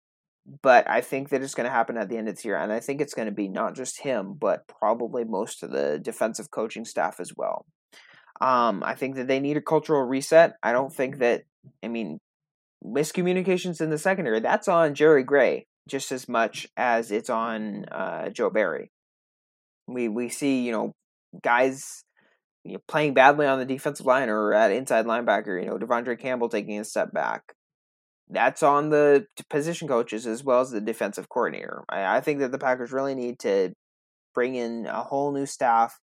but 0.62 0.88
I 0.90 1.02
think 1.02 1.30
that 1.30 1.42
it's 1.42 1.56
going 1.56 1.66
to 1.66 1.72
happen 1.72 1.98
at 1.98 2.10
the 2.10 2.18
end 2.18 2.30
of 2.30 2.36
the 2.36 2.48
year, 2.48 2.58
and 2.58 2.72
I 2.72 2.80
think 2.80 3.02
it's 3.02 3.14
going 3.14 3.28
to 3.28 3.34
be 3.34 3.48
not 3.48 3.76
just 3.76 4.02
him, 4.02 4.36
but 4.40 4.68
probably 4.68 5.24
most 5.24 5.64
of 5.64 5.72
the 5.72 6.00
defensive 6.00 6.52
coaching 6.52 6.86
staff 6.86 7.20
as 7.20 7.34
well. 7.36 7.66
Um, 8.42 8.84
I 8.84 8.96
think 8.96 9.16
that 9.16 9.28
they 9.28 9.40
need 9.40 9.58
a 9.58 9.62
cultural 9.62 10.02
reset. 10.02 10.56
I 10.62 10.72
don't 10.72 10.94
think 10.94 11.20
that, 11.20 11.44
I 11.84 11.88
mean, 11.88 12.20
miscommunications 12.86 13.82
in 13.82 13.90
the 13.90 13.98
secondary, 13.98 14.40
that's 14.40 14.68
on 14.68 14.94
Jerry 14.94 15.24
Gray 15.24 15.66
just 15.88 16.12
as 16.12 16.28
much 16.28 16.68
as 16.76 17.12
it's 17.12 17.30
on 17.30 17.86
uh, 17.86 18.30
Joe 18.30 18.50
Barry. 18.50 18.92
We 19.88 20.08
we 20.08 20.30
see, 20.30 20.66
you 20.66 20.72
know, 20.72 20.92
guys 21.44 22.04
you 22.64 22.74
know, 22.74 22.80
playing 22.88 23.14
badly 23.14 23.46
on 23.46 23.60
the 23.60 23.66
defensive 23.66 24.06
line 24.06 24.28
or 24.28 24.52
at 24.54 24.72
inside 24.72 25.06
linebacker, 25.06 25.62
you 25.62 25.70
know, 25.70 25.78
De'Vondre 25.78 26.20
Campbell 26.20 26.50
taking 26.50 26.80
a 26.80 26.84
step 26.84 27.14
back. 27.14 27.54
That's 28.28 28.64
on 28.64 28.90
the 28.90 29.28
position 29.52 29.88
coaches 29.88 30.26
as 30.26 30.44
well 30.44 30.62
as 30.62 30.72
the 30.72 30.82
defensive 30.82 31.30
coordinator. 31.30 31.84
I, 31.88 32.18
I 32.18 32.22
think 32.22 32.40
that 32.40 32.52
the 32.52 32.58
Packers 32.58 32.92
really 32.92 33.14
need 33.14 33.38
to 33.40 33.74
bring 34.34 34.56
in 34.56 34.88
a 34.88 35.04
whole 35.04 35.32
new 35.32 35.46
staff 35.46 36.00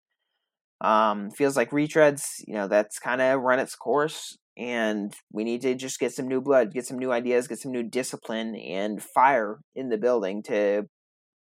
Um, 0.81 1.31
feels 1.31 1.57
like 1.57 1.71
retreads, 1.71 2.23
you 2.47 2.55
know, 2.55 2.69
that's 2.69 2.99
kind 2.99 3.21
of 3.21 3.41
run 3.41 3.59
its 3.59 3.75
course, 3.75 4.39
and 4.57 5.13
we 5.33 5.45
need 5.45 5.61
to 5.63 5.75
just 5.75 5.99
get 5.99 6.13
some 6.13 6.29
new 6.29 6.41
blood, 6.41 6.73
get 6.73 6.87
some 6.87 6.99
new 6.99 7.13
ideas, 7.13 7.49
get 7.49 7.59
some 7.59 7.73
new 7.73 7.83
discipline 7.83 8.55
and 8.55 9.03
fire 9.03 9.59
in 9.75 9.89
the 9.89 9.99
building 9.99 10.43
to 10.45 10.85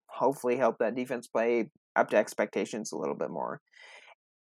hopefully 0.07 0.57
help 0.57 0.79
that 0.79 0.95
defense 0.95 1.27
play 1.27 1.71
up 1.97 2.11
to 2.11 2.17
expectations 2.17 2.93
a 2.93 2.97
little 2.97 3.15
bit 3.15 3.31
more. 3.31 3.61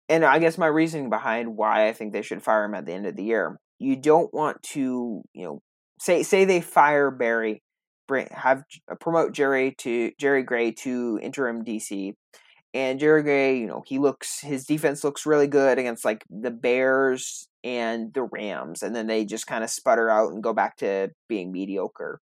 And 0.09 0.23
I 0.23 0.39
guess 0.39 0.57
my 0.57 0.67
reasoning 0.67 1.09
behind 1.09 1.57
why 1.57 1.87
I 1.87 1.93
think 1.93 2.13
they 2.13 2.21
should 2.21 2.43
fire 2.43 2.63
him 2.63 2.73
at 2.73 2.85
the 2.85 2.93
end 2.93 3.05
of 3.05 3.15
the 3.15 3.23
year, 3.23 3.59
you 3.79 3.95
don't 3.95 4.33
want 4.33 4.61
to, 4.73 5.21
you 5.33 5.43
know, 5.43 5.61
say 5.99 6.23
say 6.23 6.45
they 6.45 6.61
fire 6.61 7.11
Barry, 7.11 7.61
bring 8.07 8.27
have 8.31 8.63
promote 9.01 9.33
Jerry 9.33 9.75
to 9.79 10.11
Jerry 10.19 10.43
Gray 10.43 10.71
to 10.83 11.19
interim 11.21 11.63
DC, 11.65 12.13
and 12.73 12.99
Jerry 12.99 13.23
Gray, 13.23 13.57
you 13.59 13.67
know, 13.67 13.83
he 13.85 13.99
looks 13.99 14.39
his 14.41 14.65
defense 14.65 15.03
looks 15.03 15.25
really 15.25 15.47
good 15.47 15.79
against 15.79 16.05
like 16.05 16.25
the 16.29 16.51
Bears 16.51 17.47
and 17.63 18.13
the 18.13 18.23
Rams, 18.23 18.83
and 18.83 18.95
then 18.95 19.07
they 19.07 19.25
just 19.25 19.47
kind 19.47 19.63
of 19.63 19.69
sputter 19.69 20.09
out 20.09 20.31
and 20.31 20.43
go 20.43 20.53
back 20.53 20.77
to 20.77 21.11
being 21.27 21.51
mediocre. 21.51 22.21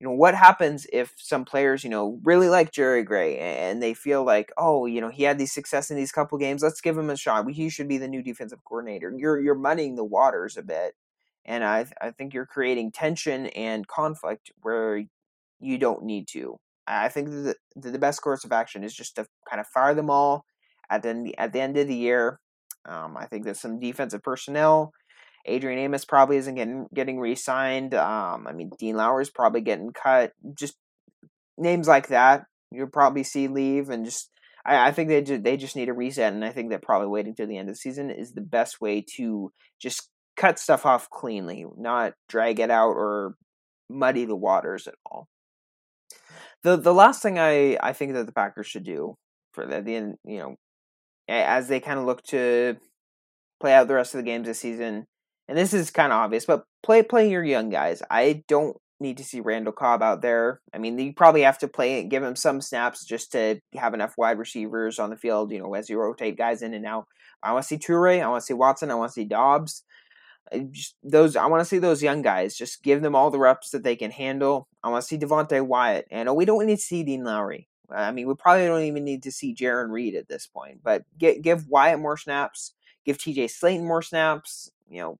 You 0.00 0.08
know 0.08 0.14
what 0.14 0.34
happens 0.34 0.86
if 0.92 1.14
some 1.16 1.44
players 1.44 1.84
you 1.84 1.90
know 1.90 2.20
really 2.24 2.48
like 2.48 2.72
Jerry 2.72 3.04
Gray 3.04 3.38
and 3.38 3.82
they 3.82 3.94
feel 3.94 4.24
like 4.24 4.52
oh 4.58 4.86
you 4.86 5.00
know 5.00 5.08
he 5.08 5.22
had 5.22 5.38
these 5.38 5.52
success 5.52 5.90
in 5.90 5.96
these 5.96 6.12
couple 6.12 6.36
games 6.38 6.62
let's 6.62 6.80
give 6.80 6.98
him 6.98 7.10
a 7.10 7.16
shot. 7.16 7.50
He 7.50 7.68
should 7.70 7.88
be 7.88 7.98
the 7.98 8.08
new 8.08 8.22
defensive 8.22 8.64
coordinator. 8.64 9.12
You're 9.16 9.40
you're 9.40 9.54
muddying 9.54 9.96
the 9.96 10.04
waters 10.04 10.56
a 10.56 10.62
bit 10.62 10.94
and 11.44 11.64
I 11.64 11.86
I 12.00 12.10
think 12.10 12.34
you're 12.34 12.46
creating 12.46 12.92
tension 12.92 13.46
and 13.48 13.86
conflict 13.86 14.50
where 14.62 15.04
you 15.60 15.78
don't 15.78 16.04
need 16.04 16.28
to 16.28 16.58
I 16.86 17.08
think 17.08 17.30
the 17.30 17.54
the 17.76 17.98
best 17.98 18.22
course 18.22 18.44
of 18.44 18.52
action 18.52 18.84
is 18.84 18.94
just 18.94 19.16
to 19.16 19.26
kind 19.48 19.60
of 19.60 19.66
fire 19.68 19.94
them 19.94 20.10
all 20.10 20.44
at 20.90 21.02
the 21.02 21.34
at 21.38 21.52
the 21.52 21.60
end 21.60 21.76
of 21.76 21.88
the 21.88 21.94
year 21.94 22.40
um, 22.86 23.16
I 23.16 23.26
think 23.26 23.44
that 23.44 23.56
some 23.56 23.80
defensive 23.80 24.22
personnel 24.22 24.92
Adrian 25.46 25.78
Amos 25.78 26.04
probably 26.04 26.36
isn't 26.38 26.54
getting 26.54 26.86
getting 26.94 27.18
re-signed. 27.18 27.94
Um, 27.94 28.46
I 28.46 28.52
mean, 28.52 28.70
Dean 28.78 28.96
Lowry 28.96 29.22
is 29.22 29.30
probably 29.30 29.60
getting 29.60 29.92
cut. 29.92 30.32
Just 30.56 30.76
names 31.58 31.86
like 31.86 32.08
that, 32.08 32.44
you'll 32.70 32.88
probably 32.88 33.24
see 33.24 33.48
leave, 33.48 33.90
and 33.90 34.04
just 34.04 34.30
I, 34.64 34.88
I 34.88 34.92
think 34.92 35.08
they 35.08 35.22
just, 35.22 35.42
they 35.42 35.56
just 35.56 35.76
need 35.76 35.88
a 35.88 35.92
reset. 35.92 36.32
And 36.32 36.44
I 36.44 36.50
think 36.50 36.70
that 36.70 36.82
probably 36.82 37.08
waiting 37.08 37.34
till 37.34 37.46
the 37.46 37.58
end 37.58 37.68
of 37.68 37.74
the 37.74 37.78
season 37.78 38.10
is 38.10 38.32
the 38.32 38.40
best 38.40 38.80
way 38.80 39.04
to 39.16 39.52
just 39.80 40.08
cut 40.36 40.58
stuff 40.58 40.86
off 40.86 41.10
cleanly, 41.10 41.66
not 41.76 42.14
drag 42.28 42.58
it 42.58 42.70
out 42.70 42.92
or 42.92 43.34
muddy 43.90 44.24
the 44.24 44.36
waters 44.36 44.86
at 44.86 44.94
all. 45.04 45.28
The 46.64 46.76
the 46.76 46.94
last 46.94 47.22
thing 47.22 47.38
I, 47.38 47.78
I 47.80 47.92
think 47.92 48.14
that 48.14 48.26
the 48.26 48.32
Packers 48.32 48.66
should 48.66 48.84
do 48.84 49.14
for 49.52 49.66
the, 49.66 49.80
the 49.80 49.94
end, 49.94 50.16
you 50.24 50.38
know, 50.38 50.56
as 51.28 51.68
they 51.68 51.78
kind 51.78 51.98
of 51.98 52.06
look 52.06 52.22
to 52.24 52.76
play 53.60 53.74
out 53.74 53.86
the 53.86 53.94
rest 53.94 54.14
of 54.14 54.18
the 54.18 54.24
games 54.24 54.46
this 54.46 54.58
season 54.60 55.06
and 55.48 55.58
this 55.58 55.74
is 55.74 55.90
kind 55.90 56.12
of 56.12 56.18
obvious, 56.18 56.46
but 56.46 56.64
play 56.82 57.02
play 57.02 57.30
your 57.30 57.44
young 57.44 57.70
guys. 57.70 58.02
I 58.10 58.44
don't 58.48 58.76
need 59.00 59.18
to 59.18 59.24
see 59.24 59.40
Randall 59.40 59.72
Cobb 59.72 60.02
out 60.02 60.22
there. 60.22 60.60
I 60.72 60.78
mean, 60.78 60.98
you 60.98 61.12
probably 61.12 61.42
have 61.42 61.58
to 61.58 61.68
play 61.68 62.00
and 62.00 62.10
give 62.10 62.22
him 62.22 62.36
some 62.36 62.60
snaps 62.60 63.04
just 63.04 63.32
to 63.32 63.60
have 63.74 63.92
enough 63.92 64.14
wide 64.16 64.38
receivers 64.38 64.98
on 64.98 65.10
the 65.10 65.16
field. 65.16 65.52
You 65.52 65.60
know, 65.60 65.74
as 65.74 65.90
you 65.90 65.98
rotate 65.98 66.38
guys 66.38 66.62
in 66.62 66.74
and 66.74 66.86
out. 66.86 67.06
I 67.42 67.52
want 67.52 67.64
to 67.64 67.68
see 67.68 67.78
Toure. 67.78 68.22
I 68.22 68.28
want 68.28 68.40
to 68.40 68.46
see 68.46 68.54
Watson. 68.54 68.90
I 68.90 68.94
want 68.94 69.10
to 69.10 69.12
see 69.12 69.26
Doubs. 69.26 69.84
Just 70.70 70.96
those 71.02 71.36
I 71.36 71.46
want 71.46 71.60
to 71.60 71.64
see 71.64 71.78
those 71.78 72.02
young 72.02 72.22
guys. 72.22 72.56
Just 72.56 72.82
give 72.82 73.02
them 73.02 73.14
all 73.14 73.30
the 73.30 73.38
reps 73.38 73.70
that 73.70 73.82
they 73.82 73.96
can 73.96 74.10
handle. 74.10 74.68
I 74.82 74.90
want 74.90 75.02
to 75.02 75.08
see 75.08 75.18
Devonte 75.18 75.66
Wyatt, 75.66 76.06
and 76.10 76.34
we 76.36 76.44
don't 76.44 76.66
need 76.66 76.76
to 76.76 76.82
see 76.82 77.02
Dean 77.02 77.24
Lowry. 77.24 77.68
I 77.90 78.12
mean, 78.12 78.26
we 78.26 78.34
probably 78.34 78.66
don't 78.66 78.82
even 78.82 79.04
need 79.04 79.22
to 79.24 79.32
see 79.32 79.54
Jarran 79.54 79.90
Reed 79.90 80.14
at 80.14 80.28
this 80.28 80.46
point. 80.46 80.80
But 80.82 81.02
get, 81.18 81.42
give 81.42 81.68
Wyatt 81.68 82.00
more 82.00 82.16
snaps. 82.16 82.74
Give 83.04 83.18
T.J. 83.18 83.46
Slaton 83.46 83.84
more 83.84 84.02
snaps. 84.02 84.70
You 84.88 85.00
know, 85.00 85.18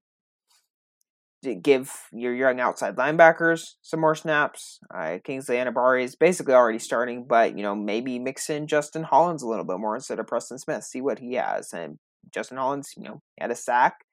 give 1.62 1.92
your 2.12 2.34
young 2.34 2.60
outside 2.60 2.96
linebackers 2.96 3.74
some 3.82 4.00
more 4.00 4.14
snaps. 4.14 4.80
Uh, 4.92 5.18
Kingsley 5.22 5.56
Enagbare 5.56 6.02
is 6.02 6.16
basically 6.16 6.54
already 6.54 6.78
starting, 6.78 7.24
but 7.24 7.56
you 7.56 7.62
know 7.62 7.74
maybe 7.74 8.18
mix 8.18 8.48
in 8.48 8.66
Justin 8.66 9.02
Hollins 9.02 9.42
a 9.42 9.48
little 9.48 9.64
bit 9.64 9.78
more 9.78 9.94
instead 9.94 10.18
of 10.18 10.26
Preston 10.26 10.58
Smith. 10.58 10.84
See 10.84 11.00
what 11.00 11.18
he 11.18 11.34
has. 11.34 11.72
And 11.72 11.98
Justin 12.32 12.56
Hollins, 12.56 12.92
you 12.96 13.04
know, 13.04 13.20
had 13.38 13.50
a 13.50 13.54
sack, 13.54 14.04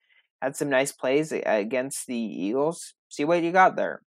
had 0.41 0.55
some 0.55 0.69
nice 0.69 0.91
plays 0.91 1.31
against 1.31 2.07
the 2.07 2.17
Eagles. 2.17 2.93
See 3.09 3.25
what 3.25 3.43
you 3.43 3.51
got 3.51 3.75
there. 3.75 4.01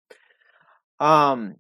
Um, 1.00 1.56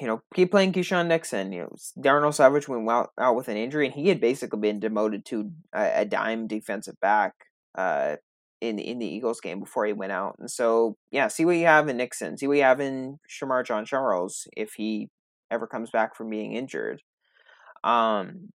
you 0.00 0.06
know, 0.06 0.20
keep 0.34 0.50
playing 0.50 0.72
Keisean 0.72 1.06
Nixon. 1.06 1.52
You 1.52 1.62
know, 1.62 1.76
Darnell 2.00 2.32
Savage 2.32 2.68
went 2.68 2.88
out, 2.88 3.10
out 3.18 3.36
with 3.36 3.48
an 3.48 3.56
injury, 3.56 3.86
and 3.86 3.94
he 3.94 4.08
had 4.08 4.20
basically 4.20 4.60
been 4.60 4.80
demoted 4.80 5.24
to 5.26 5.50
a, 5.74 6.02
a 6.02 6.04
dime 6.04 6.46
defensive 6.46 7.00
back. 7.00 7.32
Uh, 7.74 8.16
in 8.60 8.78
in 8.78 8.98
the 8.98 9.06
Eagles 9.06 9.40
game 9.40 9.60
before 9.60 9.86
he 9.86 9.92
went 9.92 10.12
out. 10.12 10.36
And 10.38 10.50
so, 10.50 10.96
yeah, 11.10 11.28
see 11.28 11.44
what 11.44 11.56
you 11.56 11.66
have 11.66 11.88
in 11.88 11.96
Nixon. 11.96 12.36
See 12.36 12.46
what 12.46 12.56
you 12.56 12.62
have 12.62 12.80
in 12.80 13.18
Shemar 13.28 13.64
Jean-Charles 13.64 14.48
if 14.56 14.72
he 14.76 15.08
ever 15.50 15.66
comes 15.66 15.90
back 15.90 16.16
from 16.16 16.30
being 16.30 16.52
injured. 16.52 17.02
Um, 17.84 18.50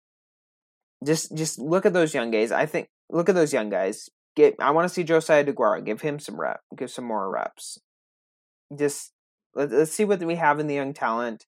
just 1.05 1.35
just 1.35 1.59
look 1.59 1.85
at 1.85 1.93
those 1.93 2.13
young 2.13 2.31
guys. 2.31 2.51
I 2.51 2.65
think 2.65 2.87
look 3.09 3.29
at 3.29 3.35
those 3.35 3.53
young 3.53 3.69
guys. 3.69 4.09
Get 4.35 4.55
I 4.59 4.71
want 4.71 4.87
to 4.87 4.93
see 4.93 5.03
Josiah 5.03 5.45
Deguara. 5.45 5.83
Give 5.83 6.01
him 6.01 6.19
some 6.19 6.39
rep. 6.39 6.61
Give 6.75 6.89
some 6.89 7.05
more 7.05 7.31
reps. 7.31 7.79
Just 8.77 9.11
let, 9.55 9.71
let's 9.71 9.91
see 9.91 10.05
what 10.05 10.23
we 10.23 10.35
have 10.35 10.59
in 10.59 10.67
the 10.67 10.75
young 10.75 10.93
talent. 10.93 11.45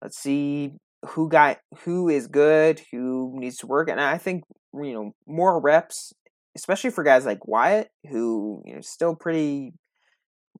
Let's 0.00 0.18
see 0.18 0.74
who 1.04 1.28
got 1.28 1.58
who 1.80 2.08
is 2.08 2.28
good, 2.28 2.80
who 2.92 3.32
needs 3.34 3.56
to 3.58 3.66
work, 3.66 3.88
and 3.88 4.00
I 4.00 4.18
think 4.18 4.44
you 4.74 4.92
know 4.92 5.12
more 5.26 5.60
reps 5.60 6.12
especially 6.56 6.90
for 6.90 7.04
guys 7.04 7.24
like 7.24 7.46
Wyatt, 7.46 7.88
who 8.08 8.62
you 8.66 8.74
know 8.74 8.80
still 8.80 9.14
pretty 9.14 9.72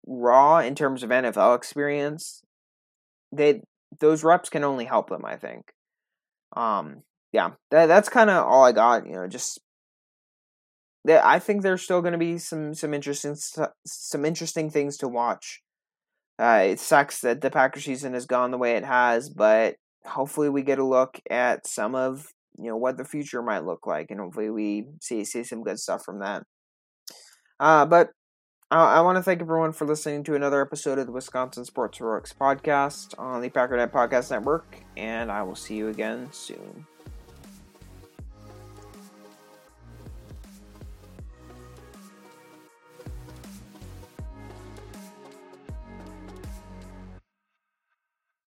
raw 0.07 0.59
in 0.59 0.75
terms 0.75 1.03
of 1.03 1.11
NFL 1.11 1.57
experience. 1.57 2.43
They 3.31 3.63
those 4.01 4.25
reps 4.25 4.49
can 4.49 4.65
only 4.65 4.85
help 4.85 5.11
them, 5.11 5.25
I 5.25 5.37
think. 5.37 5.73
Um, 6.57 7.03
yeah, 7.33 7.51
that 7.71 7.87
that's 7.87 8.09
kind 8.09 8.31
of 8.31 8.47
all 8.47 8.65
I 8.65 8.73
got. 8.73 9.07
You 9.07 9.15
know, 9.15 9.29
just 9.29 9.61
I 11.09 11.39
think 11.39 11.63
there's 11.63 11.83
still 11.83 12.01
going 12.01 12.13
to 12.13 12.19
be 12.19 12.39
some 12.39 12.75
some 12.75 12.95
interesting 12.95 13.37
some 13.87 14.25
interesting 14.25 14.71
things 14.71 14.97
to 14.99 15.09
watch. 15.09 15.63
Uh, 16.39 16.65
it 16.67 16.81
sucks 16.81 17.21
that 17.21 17.41
the 17.41 17.51
Packer 17.51 17.81
season 17.81 18.15
has 18.15 18.27
gone 18.27 18.51
the 18.51 18.59
way 18.59 18.77
it 18.77 18.85
has, 18.85 19.29
but 19.29 19.77
hopefully 20.05 20.49
we 20.49 20.63
get 20.63 20.79
a 20.79 20.85
look 20.85 21.21
at 21.31 21.67
some 21.67 21.95
of 21.95 22.33
you 22.59 22.67
know 22.69 22.77
what 22.77 22.97
the 22.97 23.05
future 23.05 23.43
might 23.43 23.65
look 23.65 23.87
like, 23.87 24.11
and 24.11 24.21
hopefully 24.21 24.51
we 24.51 24.87
see 25.01 25.25
see 25.25 25.43
some 25.43 25.63
good 25.63 25.79
stuff 25.79 26.05
from 26.05 26.21
that. 26.21 26.45
Uh, 27.59 27.87
but 27.87 28.11
I, 28.71 28.99
I 28.99 29.01
want 29.01 29.17
to 29.17 29.23
thank 29.23 29.41
everyone 29.41 29.73
for 29.73 29.87
listening 29.87 30.25
to 30.25 30.35
another 30.35 30.61
episode 30.63 30.99
of 30.99 31.07
the 31.07 31.13
Wisconsin 31.13 31.65
Sports 31.65 31.99
Heroics 31.99 32.33
podcast 32.33 33.19
on 33.19 33.41
the 33.41 33.51
Packernet 33.51 33.91
Podcast 33.91 34.31
Network, 34.31 34.77
and 34.97 35.31
I 35.31 35.43
will 35.43 35.57
see 35.57 35.77
you 35.77 35.89
again 35.89 36.29
soon. 36.33 36.87